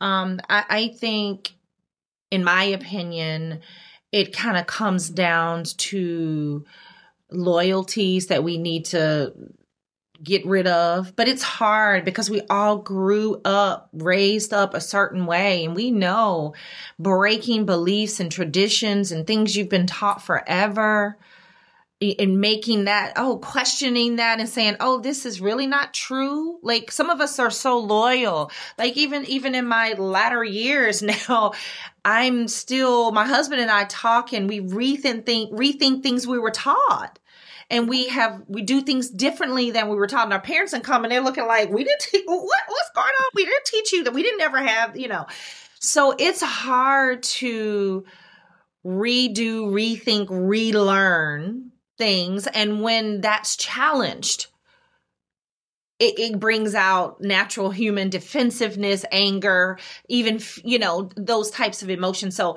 [0.00, 1.52] Um, I, I think
[2.30, 3.60] in my opinion,
[4.10, 6.64] it kind of comes down to
[7.30, 9.34] loyalties that we need to
[10.22, 11.14] get rid of.
[11.16, 15.90] But it's hard because we all grew up, raised up a certain way, and we
[15.90, 16.54] know
[16.98, 21.18] breaking beliefs and traditions and things you've been taught forever
[22.00, 26.92] and making that oh questioning that and saying oh this is really not true like
[26.92, 31.52] some of us are so loyal like even even in my latter years now
[32.04, 36.52] i'm still my husband and i talk and we rethink think, rethink things we were
[36.52, 37.18] taught
[37.70, 40.24] and we have we do things differently than we were taught.
[40.24, 43.06] And our parents and come and they're looking like we didn't te- what what's going
[43.06, 43.30] on?
[43.34, 45.26] We didn't teach you that we didn't ever have you know.
[45.80, 48.04] So it's hard to
[48.84, 52.46] redo rethink relearn things.
[52.46, 54.46] And when that's challenged
[55.98, 59.78] it, it, brings out natural human defensiveness anger
[60.08, 62.34] even you know those types of emotions.
[62.34, 62.56] So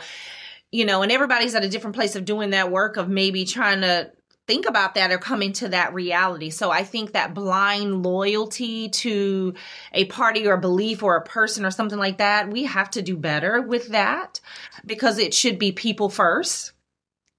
[0.72, 3.82] you know and everybody's at a different place of doing that work of maybe trying
[3.82, 4.12] to
[4.48, 9.54] think about that or come into that reality so i think that blind loyalty to
[9.94, 13.02] a party or a belief or a person or something like that we have to
[13.02, 14.40] do better with that
[14.86, 16.74] because it should be people first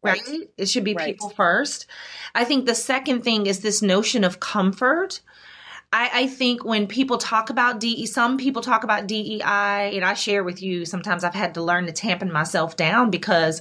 [0.02, 0.20] right?
[0.26, 0.50] right?
[0.56, 1.06] It should be right.
[1.06, 1.86] people first.
[2.34, 5.20] I think the second thing is this notion of comfort.
[5.94, 9.42] I, I, think when people talk about DE, some people talk about DEI,
[9.94, 13.61] and I share with you, sometimes I've had to learn to tampen myself down because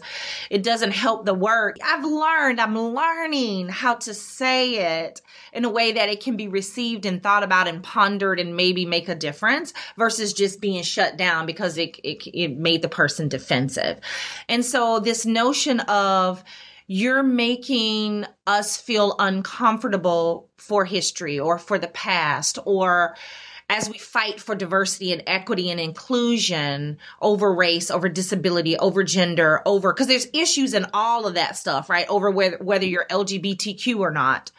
[0.50, 1.76] it doesn't help the work.
[1.84, 6.48] I've learned, I'm learning how to say it in a way that it can be
[6.48, 11.18] received and thought about and pondered and maybe make a difference versus just being shut
[11.18, 14.00] down because it, it, it made the person defensive.
[14.48, 16.46] And so this notion of,
[16.94, 23.16] you're making us feel uncomfortable for history or for the past or
[23.70, 29.62] as we fight for diversity and equity and inclusion over race, over disability, over gender,
[29.66, 32.06] over because there's issues in all of that stuff, right?
[32.10, 34.52] Over whether whether you're LGBTQ or not.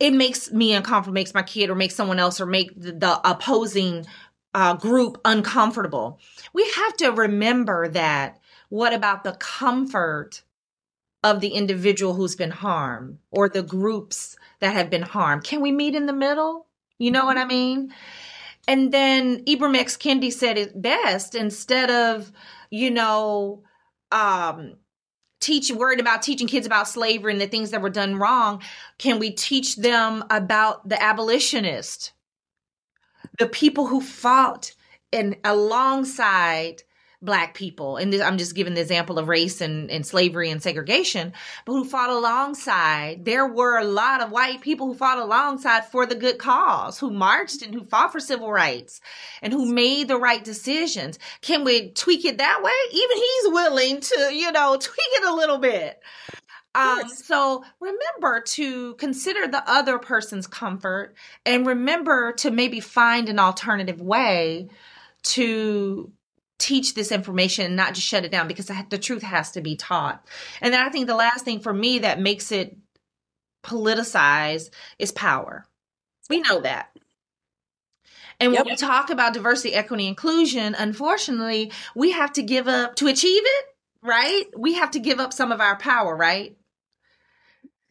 [0.00, 3.20] It makes me uncomfortable, makes my kid or makes someone else or make the, the
[3.30, 4.04] opposing
[4.52, 6.18] uh, group uncomfortable.
[6.52, 8.40] We have to remember that.
[8.68, 10.42] What about the comfort
[11.22, 15.44] of the individual who's been harmed or the groups that have been harmed.
[15.44, 16.66] Can we meet in the middle?
[16.98, 17.92] You know what I mean?
[18.66, 19.96] And then Ibram X.
[19.96, 22.30] Kendi said it best instead of,
[22.70, 23.62] you know,
[24.12, 24.76] um,
[25.40, 28.62] teach worried about teaching kids about slavery and the things that were done wrong,
[28.98, 32.12] can we teach them about the abolitionists,
[33.38, 34.74] the people who fought
[35.12, 36.82] and alongside
[37.22, 40.62] black people, and this, I'm just giving the example of race and, and slavery and
[40.62, 41.32] segregation,
[41.64, 43.24] but who fought alongside.
[43.24, 47.10] There were a lot of white people who fought alongside for the good cause, who
[47.10, 49.00] marched and who fought for civil rights
[49.42, 51.18] and who made the right decisions.
[51.42, 52.72] Can we tweak it that way?
[52.92, 56.00] Even he's willing to, you know, tweak it a little bit.
[56.74, 63.40] Um, so remember to consider the other person's comfort and remember to maybe find an
[63.40, 64.68] alternative way
[65.22, 66.12] to
[66.60, 69.74] teach this information and not just shut it down because the truth has to be
[69.74, 70.24] taught.
[70.60, 72.76] And then I think the last thing for me that makes it
[73.64, 75.64] politicized is power.
[76.28, 76.90] We know that.
[78.38, 83.08] And when we talk about diversity, equity, inclusion, unfortunately, we have to give up to
[83.08, 83.64] achieve it,
[84.02, 84.44] right?
[84.56, 86.56] We have to give up some of our power, right?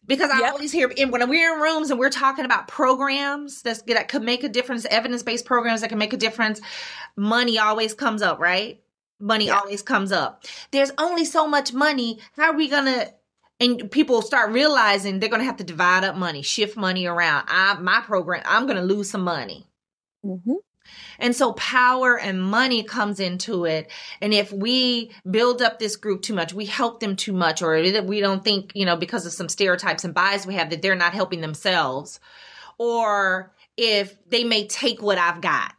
[0.09, 0.53] Because I yep.
[0.53, 4.43] always hear when we're in rooms and we're talking about programs that's, that could make
[4.43, 6.59] a difference, evidence based programs that can make a difference,
[7.15, 8.81] money always comes up, right?
[9.19, 9.59] Money yeah.
[9.59, 10.45] always comes up.
[10.71, 12.19] There's only so much money.
[12.35, 13.11] How are we gonna?
[13.59, 17.45] And people start realizing they're gonna have to divide up money, shift money around.
[17.47, 19.67] I my program, I'm gonna lose some money.
[20.25, 20.53] Mm-hmm.
[21.19, 23.91] And so power and money comes into it.
[24.21, 27.73] And if we build up this group too much, we help them too much, or
[28.03, 30.95] we don't think, you know, because of some stereotypes and bias we have that they're
[30.95, 32.19] not helping themselves,
[32.77, 35.73] or if they may take what I've got,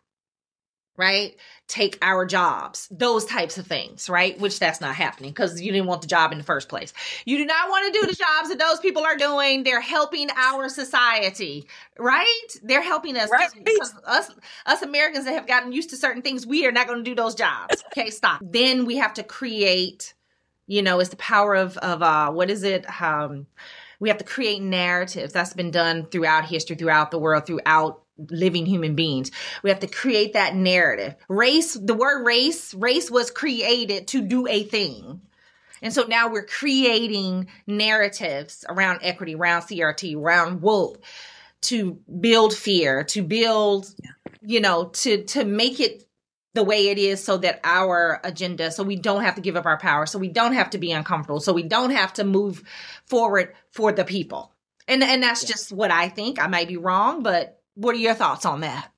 [1.01, 1.35] right?
[1.71, 4.39] take our jobs, those types of things, right?
[4.41, 6.93] Which that's not happening because you didn't want the job in the first place.
[7.25, 9.63] You do not want to do the jobs that those people are doing.
[9.63, 12.49] They're helping our society, right?
[12.65, 13.31] They're helping us.
[13.31, 13.49] Right.
[14.05, 14.31] Us,
[14.67, 17.15] us Americans that have gotten used to certain things, we are not going to do
[17.15, 17.85] those jobs.
[17.91, 18.41] Okay, stop.
[18.45, 20.15] then we have to create,
[20.69, 22.87] you know, it's the power of, of, uh, what is it?
[23.03, 23.49] Um,
[23.99, 28.67] we have to create narratives that's been done throughout history, throughout the world, throughout living
[28.67, 29.31] human beings.
[29.63, 31.15] We have to create that narrative.
[31.29, 35.21] Race, the word race, race was created to do a thing.
[35.83, 41.03] And so now we're creating narratives around equity, around CRT, around woke
[41.63, 43.95] to build fear, to build,
[44.43, 46.07] you know, to to make it
[46.55, 49.67] the way it is so that our agenda, so we don't have to give up
[49.67, 52.63] our power, so we don't have to be uncomfortable, so we don't have to move
[53.07, 54.53] forward for the people.
[54.89, 55.51] And and that's yeah.
[55.51, 56.43] just what I think.
[56.43, 58.91] I might be wrong, but what are your thoughts on that?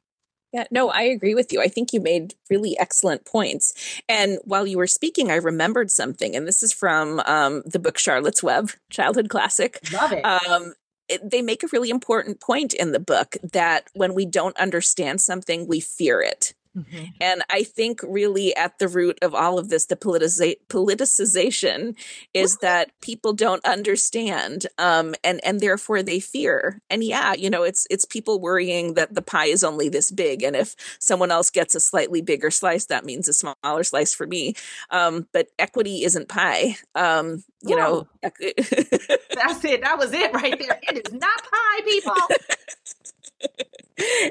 [0.52, 1.62] Yeah, no, I agree with you.
[1.62, 4.02] I think you made really excellent points.
[4.06, 7.96] And while you were speaking, I remembered something, and this is from um, the book
[7.96, 9.78] Charlotte's Web, childhood classic.
[9.92, 10.22] Love it.
[10.22, 10.74] Um,
[11.08, 15.22] it, they make a really important point in the book that when we don't understand
[15.22, 16.52] something, we fear it.
[16.76, 17.04] Mm-hmm.
[17.20, 21.94] And I think really at the root of all of this, the politiza- politicization
[22.32, 26.80] is that people don't understand, um, and and therefore they fear.
[26.88, 30.42] And yeah, you know, it's it's people worrying that the pie is only this big,
[30.42, 34.26] and if someone else gets a slightly bigger slice, that means a smaller slice for
[34.26, 34.54] me.
[34.90, 36.76] Um, but equity isn't pie.
[36.94, 37.76] Um, you Whoa.
[37.76, 39.82] know, that's it.
[39.82, 40.80] That was it right there.
[40.82, 42.14] It is not pie, people.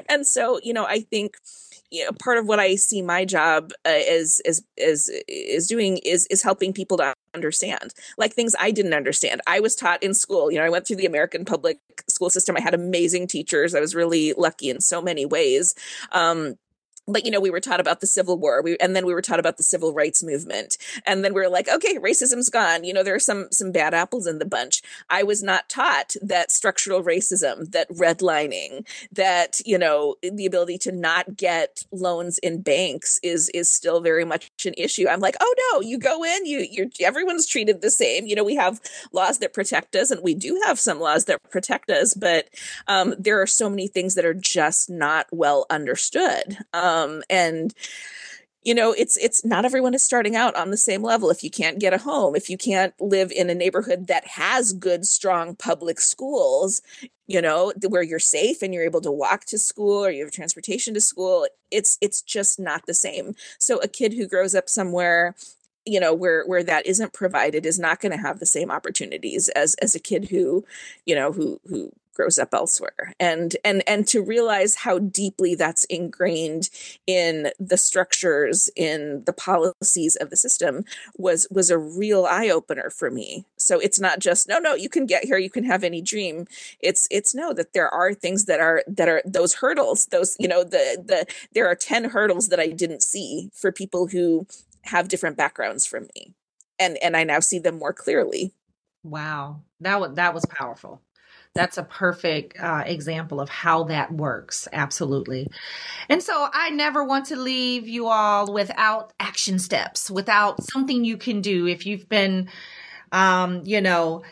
[0.08, 1.36] and so, you know, I think
[1.92, 5.98] you know, part of what I see my job uh, is is is is doing
[5.98, 9.42] is is helping people to understand like things I didn't understand.
[9.46, 10.50] I was taught in school.
[10.50, 11.78] You know, I went through the American public
[12.08, 12.56] school system.
[12.56, 13.74] I had amazing teachers.
[13.74, 15.74] I was really lucky in so many ways.
[16.12, 16.56] Um,
[17.12, 18.62] but you know we were taught about the civil war.
[18.62, 20.76] We, and then we were taught about the civil rights movement.
[21.06, 22.84] And then we are like okay racism's gone.
[22.84, 24.82] You know there are some some bad apples in the bunch.
[25.10, 30.92] I was not taught that structural racism that redlining that you know the ability to
[30.92, 35.06] not get loans in banks is is still very much an issue.
[35.08, 38.26] I'm like oh no you go in you you're everyone's treated the same.
[38.26, 38.80] You know we have
[39.12, 42.48] laws that protect us and we do have some laws that protect us but
[42.86, 46.58] um, there are so many things that are just not well understood.
[46.72, 47.74] Um, um, and
[48.62, 51.30] you know it's it's not everyone is starting out on the same level.
[51.30, 54.72] If you can't get a home if you can't live in a neighborhood that has
[54.72, 56.82] good strong public schools
[57.26, 60.32] you know where you're safe and you're able to walk to school or you have
[60.32, 63.34] transportation to school it's it's just not the same.
[63.58, 65.34] So a kid who grows up somewhere
[65.84, 69.48] you know where where that isn't provided is not going to have the same opportunities
[69.50, 70.64] as as a kid who
[71.06, 73.14] you know who who grows up elsewhere.
[73.18, 76.68] And and and to realize how deeply that's ingrained
[77.06, 80.84] in the structures in the policies of the system
[81.16, 83.44] was was a real eye opener for me.
[83.58, 86.46] So it's not just no no you can get here you can have any dream.
[86.80, 90.48] It's it's no that there are things that are that are those hurdles those you
[90.48, 94.46] know the the there are 10 hurdles that I didn't see for people who
[94.84, 96.34] have different backgrounds from me.
[96.78, 98.52] And and I now see them more clearly.
[99.04, 99.62] Wow.
[99.80, 101.00] That was that was powerful
[101.54, 104.66] that's a perfect uh, example of how that works.
[104.72, 105.46] Absolutely.
[106.08, 111.16] And so I never want to leave you all without action steps, without something you
[111.16, 111.66] can do.
[111.66, 112.48] If you've been,
[113.12, 114.22] um, you know,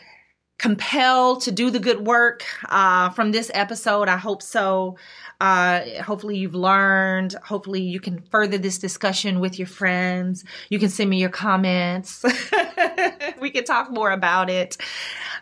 [0.57, 4.97] compelled to do the good work uh, from this episode, I hope so.
[5.41, 7.33] Uh, hopefully you've learned.
[7.43, 10.45] Hopefully you can further this discussion with your friends.
[10.69, 12.23] You can send me your comments.
[13.41, 14.77] we can talk more about it.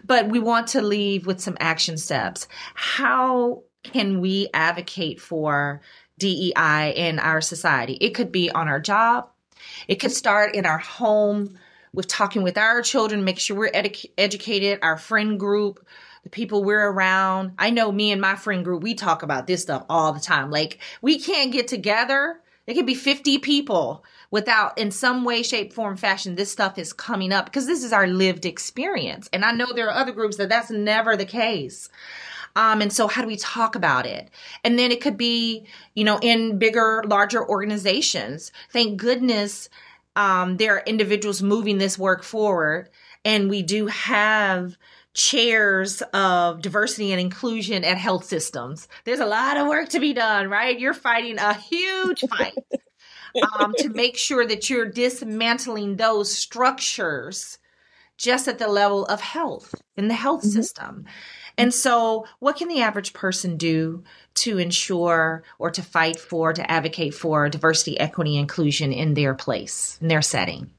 [0.05, 2.47] But we want to leave with some action steps.
[2.75, 5.81] How can we advocate for
[6.17, 7.97] DEI in our society?
[7.99, 9.29] It could be on our job.
[9.89, 11.59] It could start in our home
[11.91, 15.85] with talking with our children, make sure we're edu- educated, our friend group,
[16.23, 17.53] the people we're around.
[17.57, 20.51] I know me and my friend group, we talk about this stuff all the time.
[20.51, 22.39] Like we can't get together.
[22.67, 26.93] It could be 50 people without in some way, shape, form, fashion, this stuff is
[26.93, 29.27] coming up because this is our lived experience.
[29.33, 31.89] And I know there are other groups that that's never the case.
[32.55, 34.29] Um, and so how do we talk about it?
[34.63, 35.65] And then it could be,
[35.95, 38.51] you know, in bigger, larger organizations.
[38.71, 39.69] Thank goodness
[40.15, 42.89] um, there are individuals moving this work forward.
[43.23, 44.77] And we do have
[45.13, 48.87] chairs of diversity and inclusion at health systems.
[49.05, 50.79] There's a lot of work to be done, right?
[50.79, 52.53] You're fighting a huge fight
[53.59, 57.57] um, to make sure that you're dismantling those structures
[58.17, 60.51] just at the level of health in the health mm-hmm.
[60.51, 61.05] system.
[61.57, 64.03] And so, what can the average person do
[64.35, 69.97] to ensure or to fight for, to advocate for diversity, equity, inclusion in their place,
[70.01, 70.71] in their setting?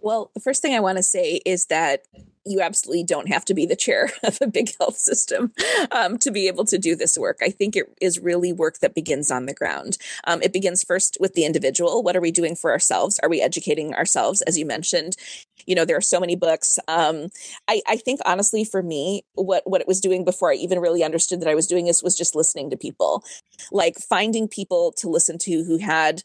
[0.00, 2.04] Well, the first thing I want to say is that
[2.50, 5.52] you absolutely don't have to be the chair of a big health system
[5.90, 7.38] um, to be able to do this work.
[7.42, 9.98] I think it is really work that begins on the ground.
[10.24, 12.02] Um, it begins first with the individual.
[12.02, 13.18] What are we doing for ourselves?
[13.22, 14.42] Are we educating ourselves?
[14.42, 15.16] As you mentioned,
[15.66, 16.78] you know, there are so many books.
[16.88, 17.28] Um,
[17.68, 21.04] I, I think honestly, for me, what what it was doing before I even really
[21.04, 23.22] understood that I was doing this was just listening to people,
[23.70, 26.22] like finding people to listen to who had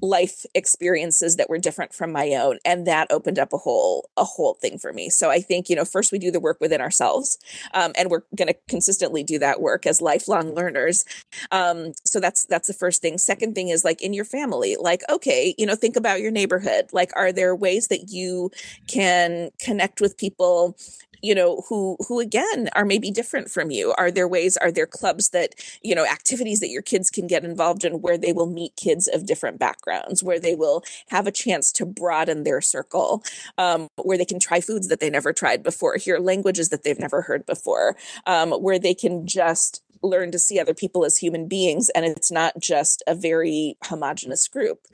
[0.00, 4.24] life experiences that were different from my own, and that opened up a whole a
[4.24, 5.10] whole thing for me.
[5.10, 7.38] So I think think, you know, first we do the work within ourselves,
[7.74, 11.04] um, and we're going to consistently do that work as lifelong learners.
[11.50, 13.18] Um, so that's that's the first thing.
[13.18, 16.86] Second thing is like in your family, like okay, you know, think about your neighborhood.
[16.92, 18.50] Like, are there ways that you
[18.86, 20.76] can connect with people
[21.22, 23.94] you know who who again are maybe different from you.
[23.98, 27.44] Are there ways are there clubs that you know activities that your kids can get
[27.44, 31.32] involved in where they will meet kids of different backgrounds where they will have a
[31.32, 33.22] chance to broaden their circle
[33.56, 36.98] um, where they can try foods that they never tried before hear languages that they've
[36.98, 37.96] never heard before
[38.26, 42.30] um, where they can just learn to see other people as human beings and it's
[42.30, 44.86] not just a very homogenous group.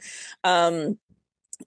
[0.42, 0.98] Um,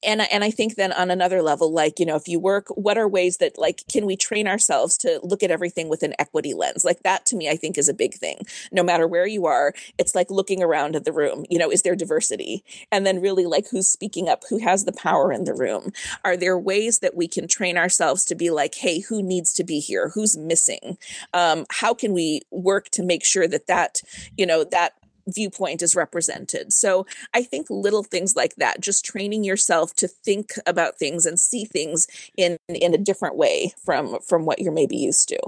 [0.04, 2.98] and and I think then on another level, like you know, if you work, what
[2.98, 6.54] are ways that like can we train ourselves to look at everything with an equity
[6.54, 6.86] lens?
[6.86, 8.40] Like that to me, I think is a big thing.
[8.72, 11.46] No matter where you are, it's like looking around at the room.
[11.50, 12.64] You know, is there diversity?
[12.92, 15.92] And then really like who's speaking up, who has the power in the room?
[16.24, 19.64] Are there ways that we can train ourselves to be like, hey, who needs to
[19.64, 20.10] be here?
[20.10, 20.98] Who's missing?
[21.34, 24.02] Um, how can we work to make sure that that
[24.38, 24.94] you know that
[25.28, 26.74] viewpoint is represented.
[26.74, 31.40] So I think little things like that, just training yourself to think about things and
[31.40, 35.40] see things in in a different way from from what you're maybe used to.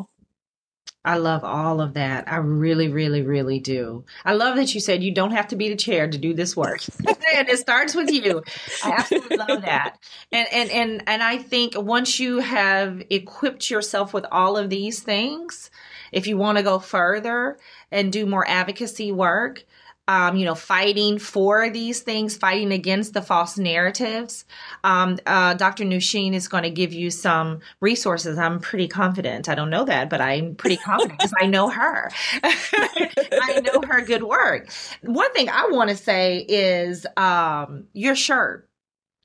[1.10, 2.32] I love all of that.
[2.32, 4.06] I really, really, really do.
[4.24, 6.56] I love that you said you don't have to be the chair to do this
[6.56, 6.84] work.
[7.08, 8.44] and it starts with you.
[8.84, 9.98] I absolutely love that.
[10.32, 15.00] And and and and I think once you have equipped yourself with all of these
[15.00, 15.72] things,
[16.12, 17.58] if you want to go further
[17.92, 19.66] and do more advocacy work,
[20.10, 24.44] um, you know, fighting for these things, fighting against the false narratives.
[24.84, 25.84] Um, uh, Dr.
[25.84, 28.40] Nusheen is going to give you some resources.
[28.40, 29.48] I'm pretty confident.
[29.48, 32.10] I don't know that, but I'm pretty confident because I know her.
[32.44, 34.72] I know her good work.
[35.04, 38.68] One thing I want to say is um, your shirt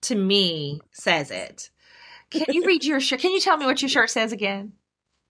[0.03, 1.71] to me says it.
[2.29, 3.21] Can you read your shirt?
[3.21, 4.75] Can you tell me what your shirt says again?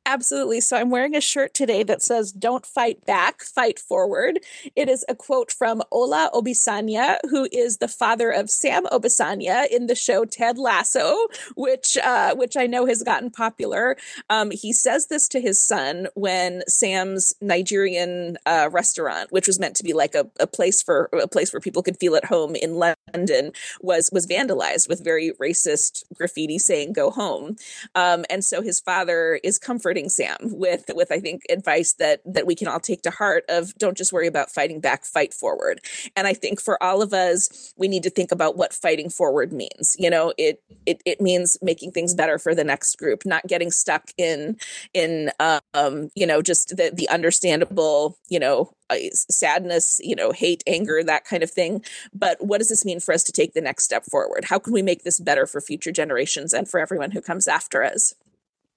[0.06, 0.60] Absolutely.
[0.60, 4.38] So I'm wearing a shirt today that says, Don't fight back, fight forward.
[4.76, 9.86] It is a quote from Ola Obisanya, who is the father of Sam Obisanya in
[9.86, 11.16] the show Ted Lasso,
[11.56, 13.96] which, uh, which I know has gotten popular.
[14.28, 19.74] Um, he says this to his son when Sam's Nigerian uh, restaurant, which was meant
[19.76, 22.54] to be like a, a place for a place where people could feel at home
[22.56, 27.56] in London, was was vandalized with very racist graffiti saying "Go home."
[27.94, 32.46] Um, and so his father is comforted Sam with with I think advice that that
[32.46, 35.80] we can all take to heart of don't just worry about fighting back, fight forward.
[36.16, 39.52] And I think for all of us, we need to think about what fighting forward
[39.52, 39.96] means.
[39.98, 43.70] You know, it it it means making things better for the next group, not getting
[43.70, 44.56] stuck in
[44.92, 45.30] in
[45.74, 51.02] um you know just the the understandable you know uh, sadness, you know, hate, anger,
[51.02, 51.82] that kind of thing.
[52.12, 54.44] But what does this mean for us to take the next step forward?
[54.44, 57.82] How can we make this better for future generations and for everyone who comes after
[57.82, 58.14] us?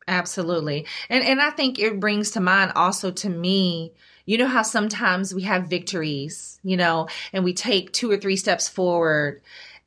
[0.07, 0.85] Absolutely.
[1.09, 3.93] And and I think it brings to mind also to me,
[4.25, 8.37] you know how sometimes we have victories, you know, and we take two or three
[8.37, 9.41] steps forward.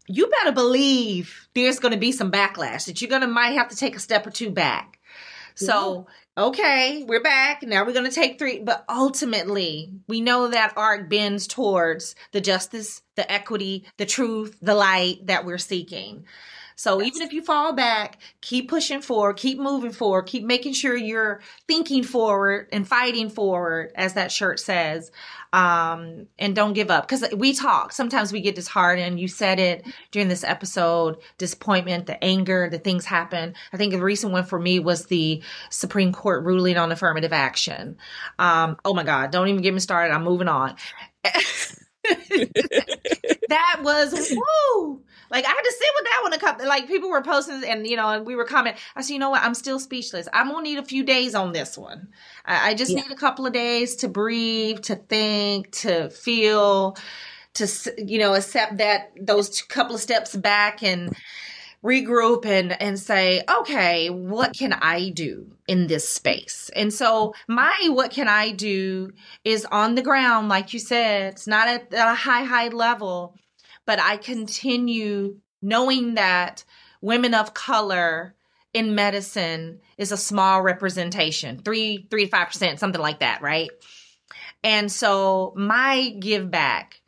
[0.06, 3.68] You better believe there's going to be some backlash that you're going to might have
[3.68, 4.98] to take a step or two back.
[5.54, 6.06] So,
[6.38, 7.62] okay, we're back.
[7.62, 12.40] Now we're going to take three, but ultimately, we know that arc bends towards the
[12.40, 16.24] justice, the equity, the truth, the light that we're seeking.
[16.80, 17.08] So yes.
[17.08, 21.42] even if you fall back, keep pushing forward, keep moving forward, keep making sure you're
[21.68, 25.12] thinking forward and fighting forward, as that shirt says.
[25.52, 27.92] Um, and don't give up because we talk.
[27.92, 29.20] Sometimes we get disheartened.
[29.20, 33.54] You said it during this episode disappointment, the anger, the things happen.
[33.74, 37.98] I think the recent one for me was the Supreme Court ruling on affirmative action.
[38.38, 40.14] Um, oh my God, don't even get me started.
[40.14, 40.76] I'm moving on.
[43.50, 45.02] that was woo.
[45.30, 46.66] Like I had to sit with that one a couple.
[46.66, 48.80] Like people were posting and you know, and we were commenting.
[48.96, 49.42] I said, you know what?
[49.42, 50.28] I'm still speechless.
[50.32, 52.08] I'm gonna need a few days on this one.
[52.44, 53.02] I, I just yeah.
[53.02, 56.96] need a couple of days to breathe, to think, to feel,
[57.54, 57.68] to
[57.98, 61.14] you know, accept that those couple of steps back and
[61.82, 67.74] regroup and and say okay what can i do in this space and so my
[67.88, 69.10] what can i do
[69.44, 73.34] is on the ground like you said it's not at, at a high high level
[73.86, 76.64] but I continue knowing that
[77.00, 78.34] women of color
[78.72, 83.70] in medicine is a small representation, three, three to five percent, something like that, right?
[84.62, 87.00] And so my give back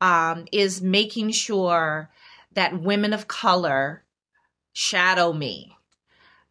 [0.00, 2.10] um, is making sure
[2.52, 4.04] that women of color
[4.72, 5.76] shadow me,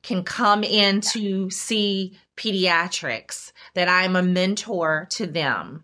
[0.03, 5.83] can come in to see pediatrics, that I'm a mentor to them,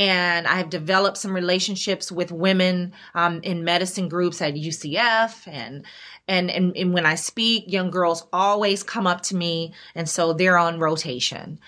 [0.00, 5.84] and I've developed some relationships with women um, in medicine groups at UCF and,
[6.26, 10.32] and and and when I speak, young girls always come up to me, and so
[10.32, 11.60] they're on rotation.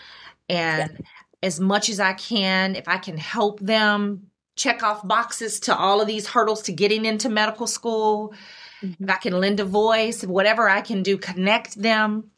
[0.49, 1.07] And yeah.
[1.43, 6.01] as much as I can, if I can help them check off boxes to all
[6.01, 8.33] of these hurdles to getting into medical school,
[8.83, 9.05] mm-hmm.
[9.05, 12.30] if I can lend a voice, whatever I can do, connect them,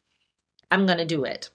[0.72, 1.50] I'm going to do it.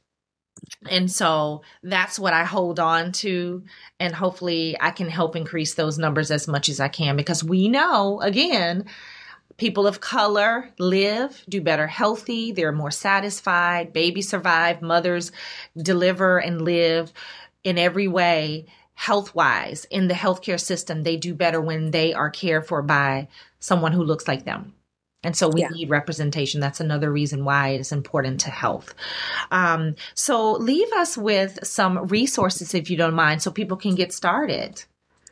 [0.90, 3.64] And so that's what I hold on to.
[4.00, 7.68] And hopefully I can help increase those numbers as much as I can because we
[7.68, 8.86] know, again,
[9.58, 15.32] people of color live, do better healthy, they're more satisfied, babies survive, mothers
[15.78, 17.12] deliver and live
[17.64, 21.04] in every way health wise in the healthcare system.
[21.04, 23.28] They do better when they are cared for by
[23.60, 24.74] someone who looks like them.
[25.24, 25.70] And so we yeah.
[25.70, 26.62] need representation.
[26.62, 28.94] That's another reason why it is important to health.
[29.52, 34.14] Um, so leave us with some resources, if you don't mind, so people can get
[34.14, 34.84] started.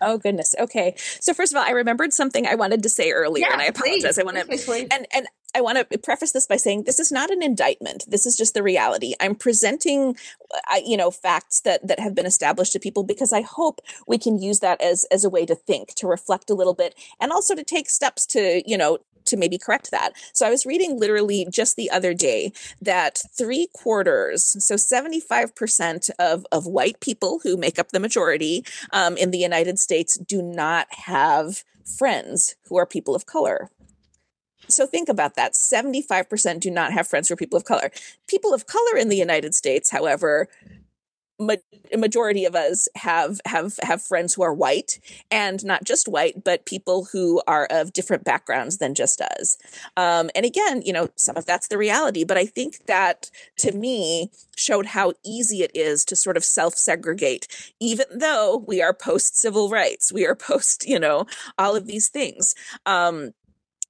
[0.02, 0.54] Oh goodness.
[0.60, 0.94] Okay.
[0.98, 4.02] So first of all, I remembered something I wanted to say earlier, and I apologize.
[4.02, 5.28] Please, I want to and and
[5.58, 8.06] I want to preface this by saying this is not an indictment.
[8.08, 9.16] This is just the reality.
[9.20, 10.16] I'm presenting,
[10.54, 14.20] uh, you know, facts that that have been established to people because I hope we
[14.20, 17.32] can use that as as a way to think, to reflect a little bit, and
[17.32, 20.12] also to take steps to, you know, to maybe correct that.
[20.32, 26.46] So I was reading literally just the other day that three quarters, so 75% of,
[26.52, 30.88] of white people who make up the majority um, in the United States do not
[30.92, 33.70] have friends who are people of color.
[34.68, 35.54] So think about that.
[35.54, 37.92] 75% do not have friends who are people of color.
[38.28, 40.48] People of color in the United States, however,
[41.40, 41.56] ma-
[41.96, 45.00] majority of us have have have friends who are white
[45.32, 49.58] and not just white but people who are of different backgrounds than just us
[49.96, 53.72] um, and again you know some of that's the reality but i think that to
[53.72, 57.48] me showed how easy it is to sort of self segregate
[57.80, 61.26] even though we are post civil rights we are post you know
[61.58, 62.56] all of these things
[62.86, 63.32] um,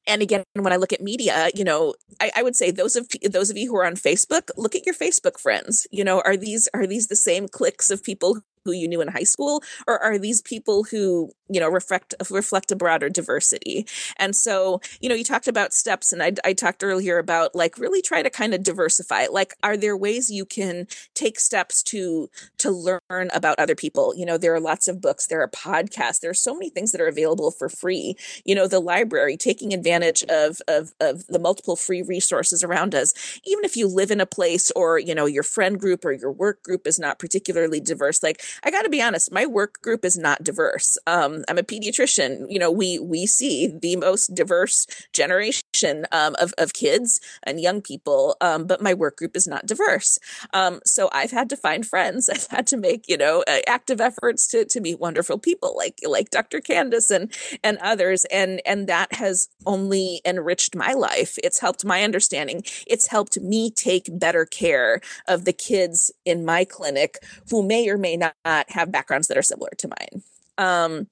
[0.08, 3.08] and again when i look at media you know I, I, would say those of
[3.30, 6.38] those of you who are on facebook look at your facebook friends you know are
[6.38, 9.98] these are these the same cliques of people who you knew in high school or
[10.04, 13.88] are these people who you know reflect reflect a broader diversity?
[14.18, 17.78] And so you know you talked about steps and I, I talked earlier about like
[17.78, 19.28] really try to kind of diversify.
[19.32, 24.14] Like are there ways you can take steps to to learn about other people?
[24.18, 26.92] You know there are lots of books there are podcasts there are so many things
[26.92, 28.18] that are available for free.
[28.44, 33.14] You know the library taking advantage of of of the multiple free resources around us.
[33.46, 36.32] Even if you live in a place or you know your friend group or your
[36.32, 40.06] work group is not particularly diverse like I got to be honest, my work group
[40.06, 40.98] is not diverse.
[41.08, 42.46] Um, I'm a pediatrician.
[42.50, 47.82] You know, we we see the most diverse generation um, of of kids and young
[47.82, 50.20] people, um, but my work group is not diverse.
[50.54, 52.30] Um, so I've had to find friends.
[52.34, 56.30] I've had to make you know active efforts to to meet wonderful people like like
[56.30, 56.60] Dr.
[56.60, 57.32] Candice and
[57.64, 61.38] and others, and and that has only enriched my life.
[61.44, 62.64] It's helped my understanding.
[62.86, 67.98] It's helped me take better care of the kids in my clinic who may or
[67.98, 68.34] may not
[68.70, 70.24] have backgrounds that are similar to mine.
[70.58, 71.08] Um,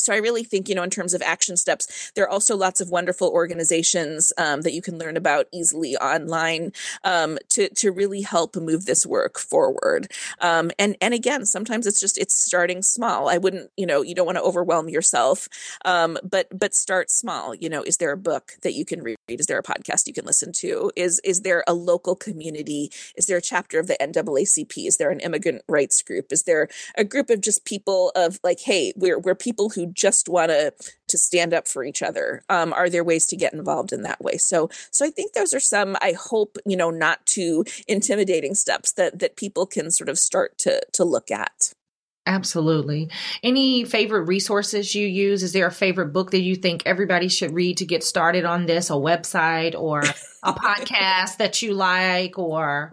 [0.00, 2.80] so I really think, you know, in terms of action steps, there are also lots
[2.80, 6.72] of wonderful organizations um, that you can learn about easily online
[7.04, 10.10] um, to to really help move this work forward.
[10.40, 13.28] Um, and and again, sometimes it's just it's starting small.
[13.28, 15.48] I wouldn't, you know, you don't want to overwhelm yourself,
[15.84, 17.54] um, but but start small.
[17.54, 19.16] You know, is there a book that you can read?
[19.28, 20.90] Is there a podcast you can listen to?
[20.96, 22.90] Is is there a local community?
[23.16, 24.86] Is there a chapter of the NAACP?
[24.86, 26.32] Is there an immigrant rights group?
[26.32, 30.28] Is there a group of just people of like, hey, we're we're people who just
[30.28, 30.72] want to
[31.08, 34.20] to stand up for each other um, are there ways to get involved in that
[34.20, 38.54] way so so i think those are some i hope you know not too intimidating
[38.54, 41.72] steps that that people can sort of start to to look at
[42.26, 43.08] Absolutely.
[43.42, 45.42] Any favorite resources you use?
[45.42, 48.66] Is there a favorite book that you think everybody should read to get started on
[48.66, 48.90] this?
[48.90, 52.92] A website or a podcast that you like or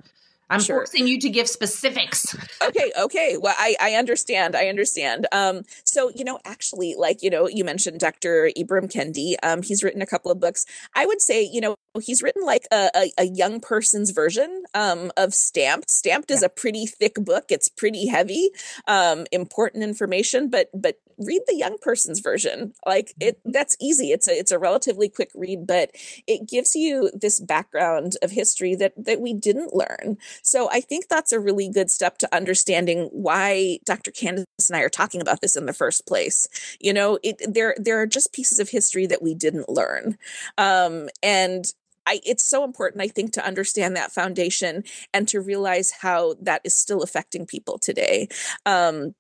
[0.49, 0.77] I'm sure.
[0.77, 2.35] forcing you to give specifics.
[2.63, 3.37] okay, okay.
[3.37, 4.55] Well, I, I understand.
[4.55, 5.27] I understand.
[5.31, 8.49] Um, so you know, actually, like you know, you mentioned Dr.
[8.57, 9.35] Ibram Kendi.
[9.43, 10.65] Um, he's written a couple of books.
[10.95, 15.11] I would say, you know, he's written like a, a, a young person's version um,
[15.17, 15.89] of Stamped.
[15.89, 16.37] Stamped yeah.
[16.37, 17.45] is a pretty thick book.
[17.49, 18.51] It's pretty heavy,
[18.87, 22.73] um, important information, but but read the young person's version.
[22.85, 23.51] Like it, mm-hmm.
[23.51, 24.11] that's easy.
[24.11, 25.91] It's a it's a relatively quick read, but
[26.27, 30.17] it gives you this background of history that that we didn't learn.
[30.43, 34.11] So I think that's a really good step to understanding why Dr.
[34.11, 36.47] Candice and I are talking about this in the first place.
[36.79, 40.17] You know, it there there are just pieces of history that we didn't learn,
[40.57, 41.65] um, and
[42.07, 46.61] I, it's so important, I think, to understand that foundation and to realize how that
[46.63, 48.29] is still affecting people today.
[48.65, 49.13] Um,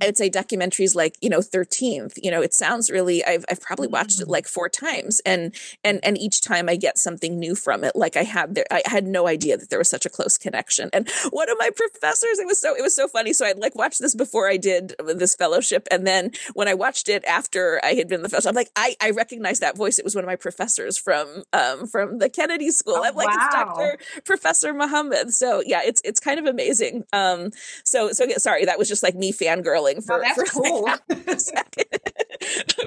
[0.00, 2.18] I would say documentaries like you know Thirteenth.
[2.22, 3.24] You know, it sounds really.
[3.24, 4.30] I've I've probably watched it mm.
[4.30, 5.54] like four times, and
[5.84, 7.94] and and each time I get something new from it.
[7.94, 10.90] Like I had there, I had no idea that there was such a close connection.
[10.92, 13.32] And one of my professors, it was so it was so funny.
[13.32, 17.08] So I'd like watched this before I did this fellowship, and then when I watched
[17.08, 19.98] it after I had been in the fellowship, I'm like, I I recognize that voice.
[19.98, 22.96] It was one of my professors from um from the Kennedy School.
[22.98, 23.36] Oh, I'm like, wow.
[23.36, 25.32] it's Doctor Professor Muhammad.
[25.32, 27.04] So yeah, it's it's kind of amazing.
[27.12, 27.50] Um,
[27.84, 29.65] so so yeah, sorry, that was just like me fangirling
[30.00, 30.88] for, oh, for cool.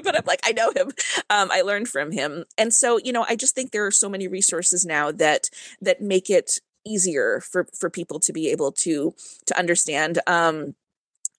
[0.02, 0.88] but I'm like, I know him.
[1.28, 2.44] Um, I learned from him.
[2.58, 5.50] And so, you know, I just think there are so many resources now that
[5.80, 9.14] that make it easier for for people to be able to
[9.46, 10.18] to understand.
[10.26, 10.74] Um,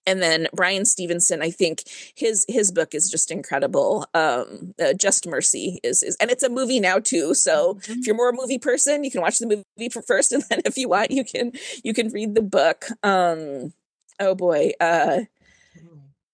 [0.06, 1.82] and then Bryan Stevenson, I think
[2.14, 4.06] his his book is just incredible.
[4.14, 7.34] Um, uh, Just Mercy is, is, and it's a movie now too.
[7.34, 8.00] So mm-hmm.
[8.00, 10.76] if you're more a movie person, you can watch the movie first, and then if
[10.76, 11.52] you want, you can
[11.84, 12.86] you can read the book.
[13.02, 13.72] Um,
[14.18, 15.20] oh boy, uh,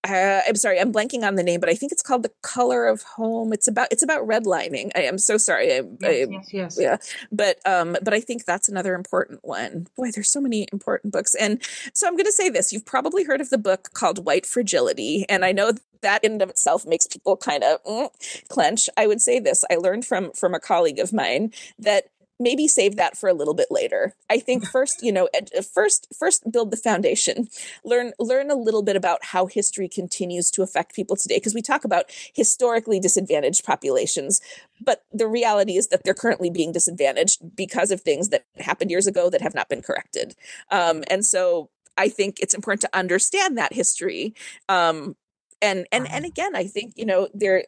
[0.08, 2.86] uh, I'm sorry, I'm blanking on the name, but I think it's called The Color
[2.86, 3.52] of Home.
[3.52, 4.90] It's about it's about redlining.
[4.96, 5.72] I am so sorry.
[5.72, 6.96] I, yes, I, yes, yes, yeah,
[7.30, 9.86] but um, but I think that's another important one.
[9.96, 11.62] Boy, there's so many important books, and
[11.94, 15.26] so I'm going to say this: you've probably heard of the book called White Fragility,
[15.28, 18.88] and I know that in and of itself makes people kind of mm, clench.
[18.96, 22.96] I would say this: I learned from from a colleague of mine that maybe save
[22.96, 24.14] that for a little bit later.
[24.30, 25.28] I think first you know
[25.74, 27.48] first first build the foundation.
[27.84, 31.62] Learn learn a little bit about how history continues to affect people today because we
[31.62, 34.40] talk about historically disadvantaged populations
[34.80, 39.06] but the reality is that they're currently being disadvantaged because of things that happened years
[39.06, 40.34] ago that have not been corrected.
[40.70, 44.34] Um, and so i think it's important to understand that history
[44.68, 45.16] um,
[45.60, 47.64] and and and again i think you know there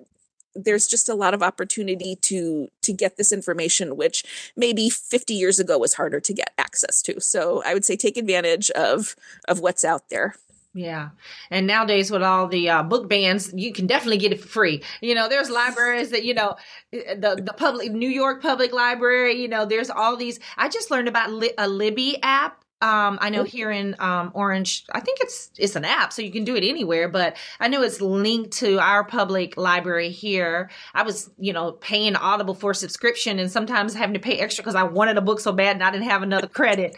[0.54, 4.24] there's just a lot of opportunity to to get this information which
[4.56, 8.16] maybe 50 years ago was harder to get access to so i would say take
[8.16, 9.14] advantage of
[9.48, 10.34] of what's out there
[10.72, 11.10] yeah.
[11.50, 14.82] And nowadays with all the uh, book bans, you can definitely get it for free.
[15.00, 16.54] You know, there's libraries that, you know,
[16.92, 20.38] the, the public, New York Public Library, you know, there's all these.
[20.56, 24.86] I just learned about Li- a Libby app um, I know here in um, Orange,
[24.92, 27.08] I think it's it's an app, so you can do it anywhere.
[27.08, 30.70] But I know it's linked to our public library here.
[30.94, 34.76] I was, you know, paying Audible for subscription, and sometimes having to pay extra because
[34.76, 36.96] I wanted a book so bad and I didn't have another credit.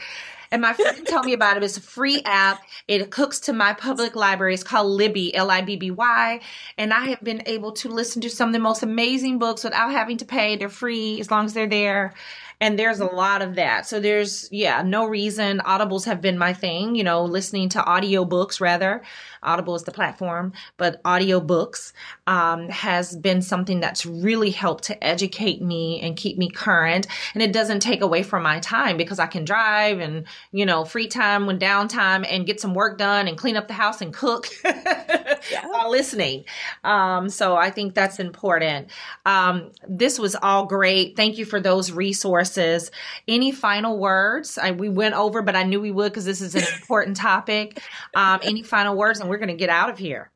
[0.53, 1.65] And my friend told me about it.
[1.65, 2.63] It's a free app.
[2.87, 4.55] It hooks to my public library.
[4.55, 6.41] It's called Libby, L I B B Y.
[6.79, 9.91] And I have been able to listen to some of the most amazing books without
[9.91, 10.55] having to pay.
[10.55, 12.15] They're free as long as they're there
[12.63, 13.89] and there's a lot of that.
[13.89, 15.61] So there's yeah no reason.
[15.67, 19.03] Audibles have been my thing you know listening to audiobooks rather.
[19.43, 21.93] Audible is the platform but audiobooks
[22.29, 27.09] um, has been something that's really helped to educate me and keep me current.
[27.35, 30.85] And it doesn't take away from my time because i can drive and you know
[30.85, 34.15] free time when downtime and get some work done and clean up the house and
[34.15, 35.67] cook yeah.
[35.67, 36.45] while listening.
[36.85, 38.89] Um, so i think that's important.
[39.27, 41.17] Um, this was all great.
[41.17, 42.91] Thank you for those resources resources.
[43.29, 44.59] Any final words?
[44.59, 47.81] I, we went over, but I knew we would because this is an important topic.
[48.15, 50.31] Um, any final words, and we're going to get out of here.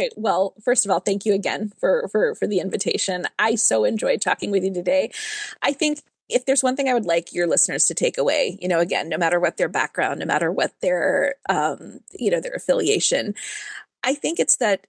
[0.00, 3.26] Okay, well, first of all, thank you again for for for the invitation.
[3.38, 5.12] I so enjoyed talking with you today.
[5.62, 8.66] I think if there's one thing I would like your listeners to take away, you
[8.66, 12.54] know, again, no matter what their background, no matter what their um, you know, their
[12.54, 13.34] affiliation,
[14.02, 14.86] I think it's that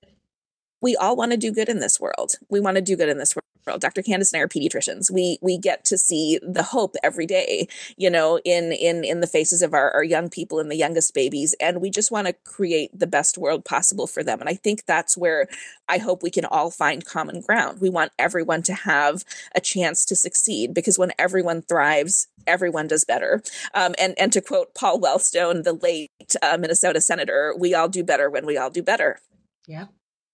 [0.82, 2.36] we all want to do good in this world.
[2.50, 3.45] We want to do good in this world.
[3.66, 4.02] Dr.
[4.02, 5.12] Candice and I are pediatricians.
[5.12, 9.28] We we get to see the hope every day, you know, in in in the
[9.28, 11.56] faces of our, our young people and the youngest babies.
[11.60, 14.40] And we just want to create the best world possible for them.
[14.40, 15.48] And I think that's where
[15.90, 17.82] I hope we can all find common ground.
[17.82, 19.24] We want everyone to have
[19.56, 23.42] a chance to succeed because when everyone thrives, everyone does better.
[23.74, 26.12] Um, and and to quote Paul Wellstone, the late
[26.42, 29.20] uh, Minnesota senator, we all do better when we all do better.
[29.68, 29.86] Yeah.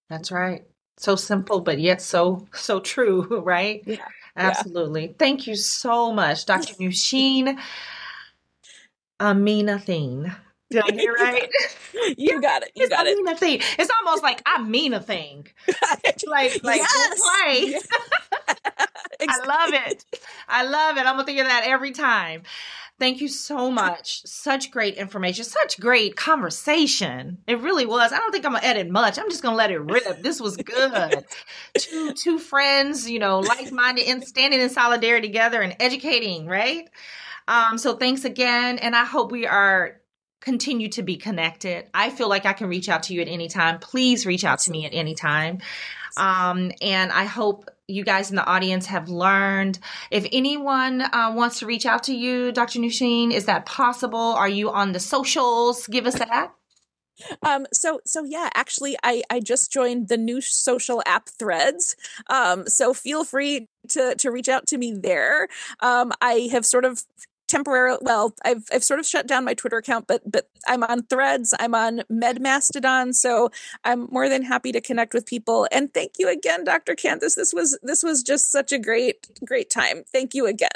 [0.10, 0.66] That's right.
[1.02, 3.82] So simple, but yet so so true, right?
[3.88, 4.06] Yeah.
[4.38, 5.08] Absolutely.
[5.08, 5.14] Yeah.
[5.18, 6.76] Thank you so much, Dr.
[6.76, 7.60] Nusheen
[9.20, 10.36] Ameenuddin.
[10.72, 11.50] Did I get it right?
[12.18, 12.72] you got it.
[12.76, 13.18] You it's got it.
[13.18, 13.62] a thing.
[13.78, 15.48] It's almost like I mean a thing.
[16.28, 17.22] like like yes.
[17.22, 17.80] play.
[19.28, 20.06] I love it.
[20.48, 21.02] I love it.
[21.02, 22.44] I'm gonna think of that every time.
[23.00, 24.22] Thank you so much.
[24.26, 25.44] Such great information.
[25.44, 27.40] Such great conversation.
[27.48, 28.14] It really was.
[28.14, 29.20] I don't think I'm gonna edit much.
[29.20, 30.22] I'm just gonna let it rip.
[30.22, 31.26] This was good.
[31.78, 36.90] two two friends, you know, like minded and standing in solidarity together and educating, right?
[37.48, 40.01] Um, so thanks again, and I hope we are
[40.42, 41.86] continue to be connected.
[41.94, 43.80] I feel like I can reach out to you at any time.
[43.80, 45.60] Please reach out to me at any time.
[46.18, 49.80] Um, and I hope you guys in the audience have learned.
[50.10, 52.80] If anyone uh, wants to reach out to you, Dr.
[52.80, 54.18] Nusheen, is that possible?
[54.20, 55.88] Are you on the socials?
[55.88, 56.52] Give us that.
[57.44, 61.96] Um, so so yeah, actually I I just joined the new social app Threads.
[62.28, 65.48] Um, so feel free to to reach out to me there.
[65.82, 67.04] Um, I have sort of
[67.52, 71.04] temporarily well I've I've sort of shut down my Twitter account but but I'm on
[71.04, 73.52] Threads I'm on MedMastodon so
[73.84, 75.68] I'm more than happy to connect with people.
[75.72, 76.96] And thank you again Dr.
[76.96, 77.36] Candice.
[77.36, 80.04] This was this was just such a great great time.
[80.12, 80.70] Thank you again.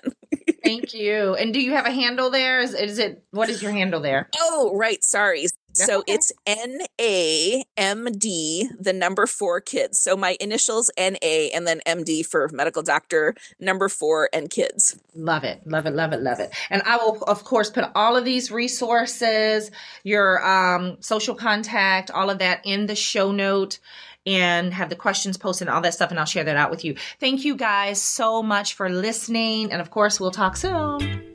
[0.63, 1.36] Thank you.
[1.36, 2.59] And do you have a handle there?
[2.59, 4.30] Is, is it what is your handle there?
[4.38, 5.01] Oh right.
[5.03, 5.45] Sorry
[5.78, 6.13] so okay.
[6.13, 9.99] it's N A M D, the number four kids.
[9.99, 14.49] So my initials N A and then M D for medical doctor, number four and
[14.49, 14.97] kids.
[15.15, 15.61] Love it.
[15.65, 15.93] Love it.
[15.93, 16.21] Love it.
[16.21, 16.53] Love it.
[16.69, 19.71] And I will, of course, put all of these resources,
[20.03, 23.80] your um, social contact, all of that in the show note
[24.26, 26.09] and have the questions posted and all that stuff.
[26.09, 26.95] And I'll share that out with you.
[27.19, 29.71] Thank you guys so much for listening.
[29.71, 31.32] And of course, we'll talk soon.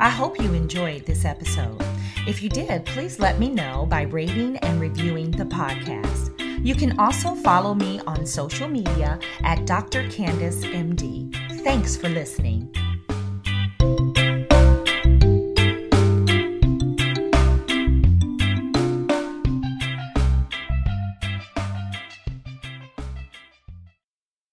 [0.00, 1.82] I hope you enjoyed this episode.
[2.28, 6.38] If you did, please let me know by rating and reviewing the podcast.
[6.62, 10.02] You can also follow me on social media at Dr.
[10.08, 11.34] Candice MD.
[11.64, 12.68] Thanks for listening.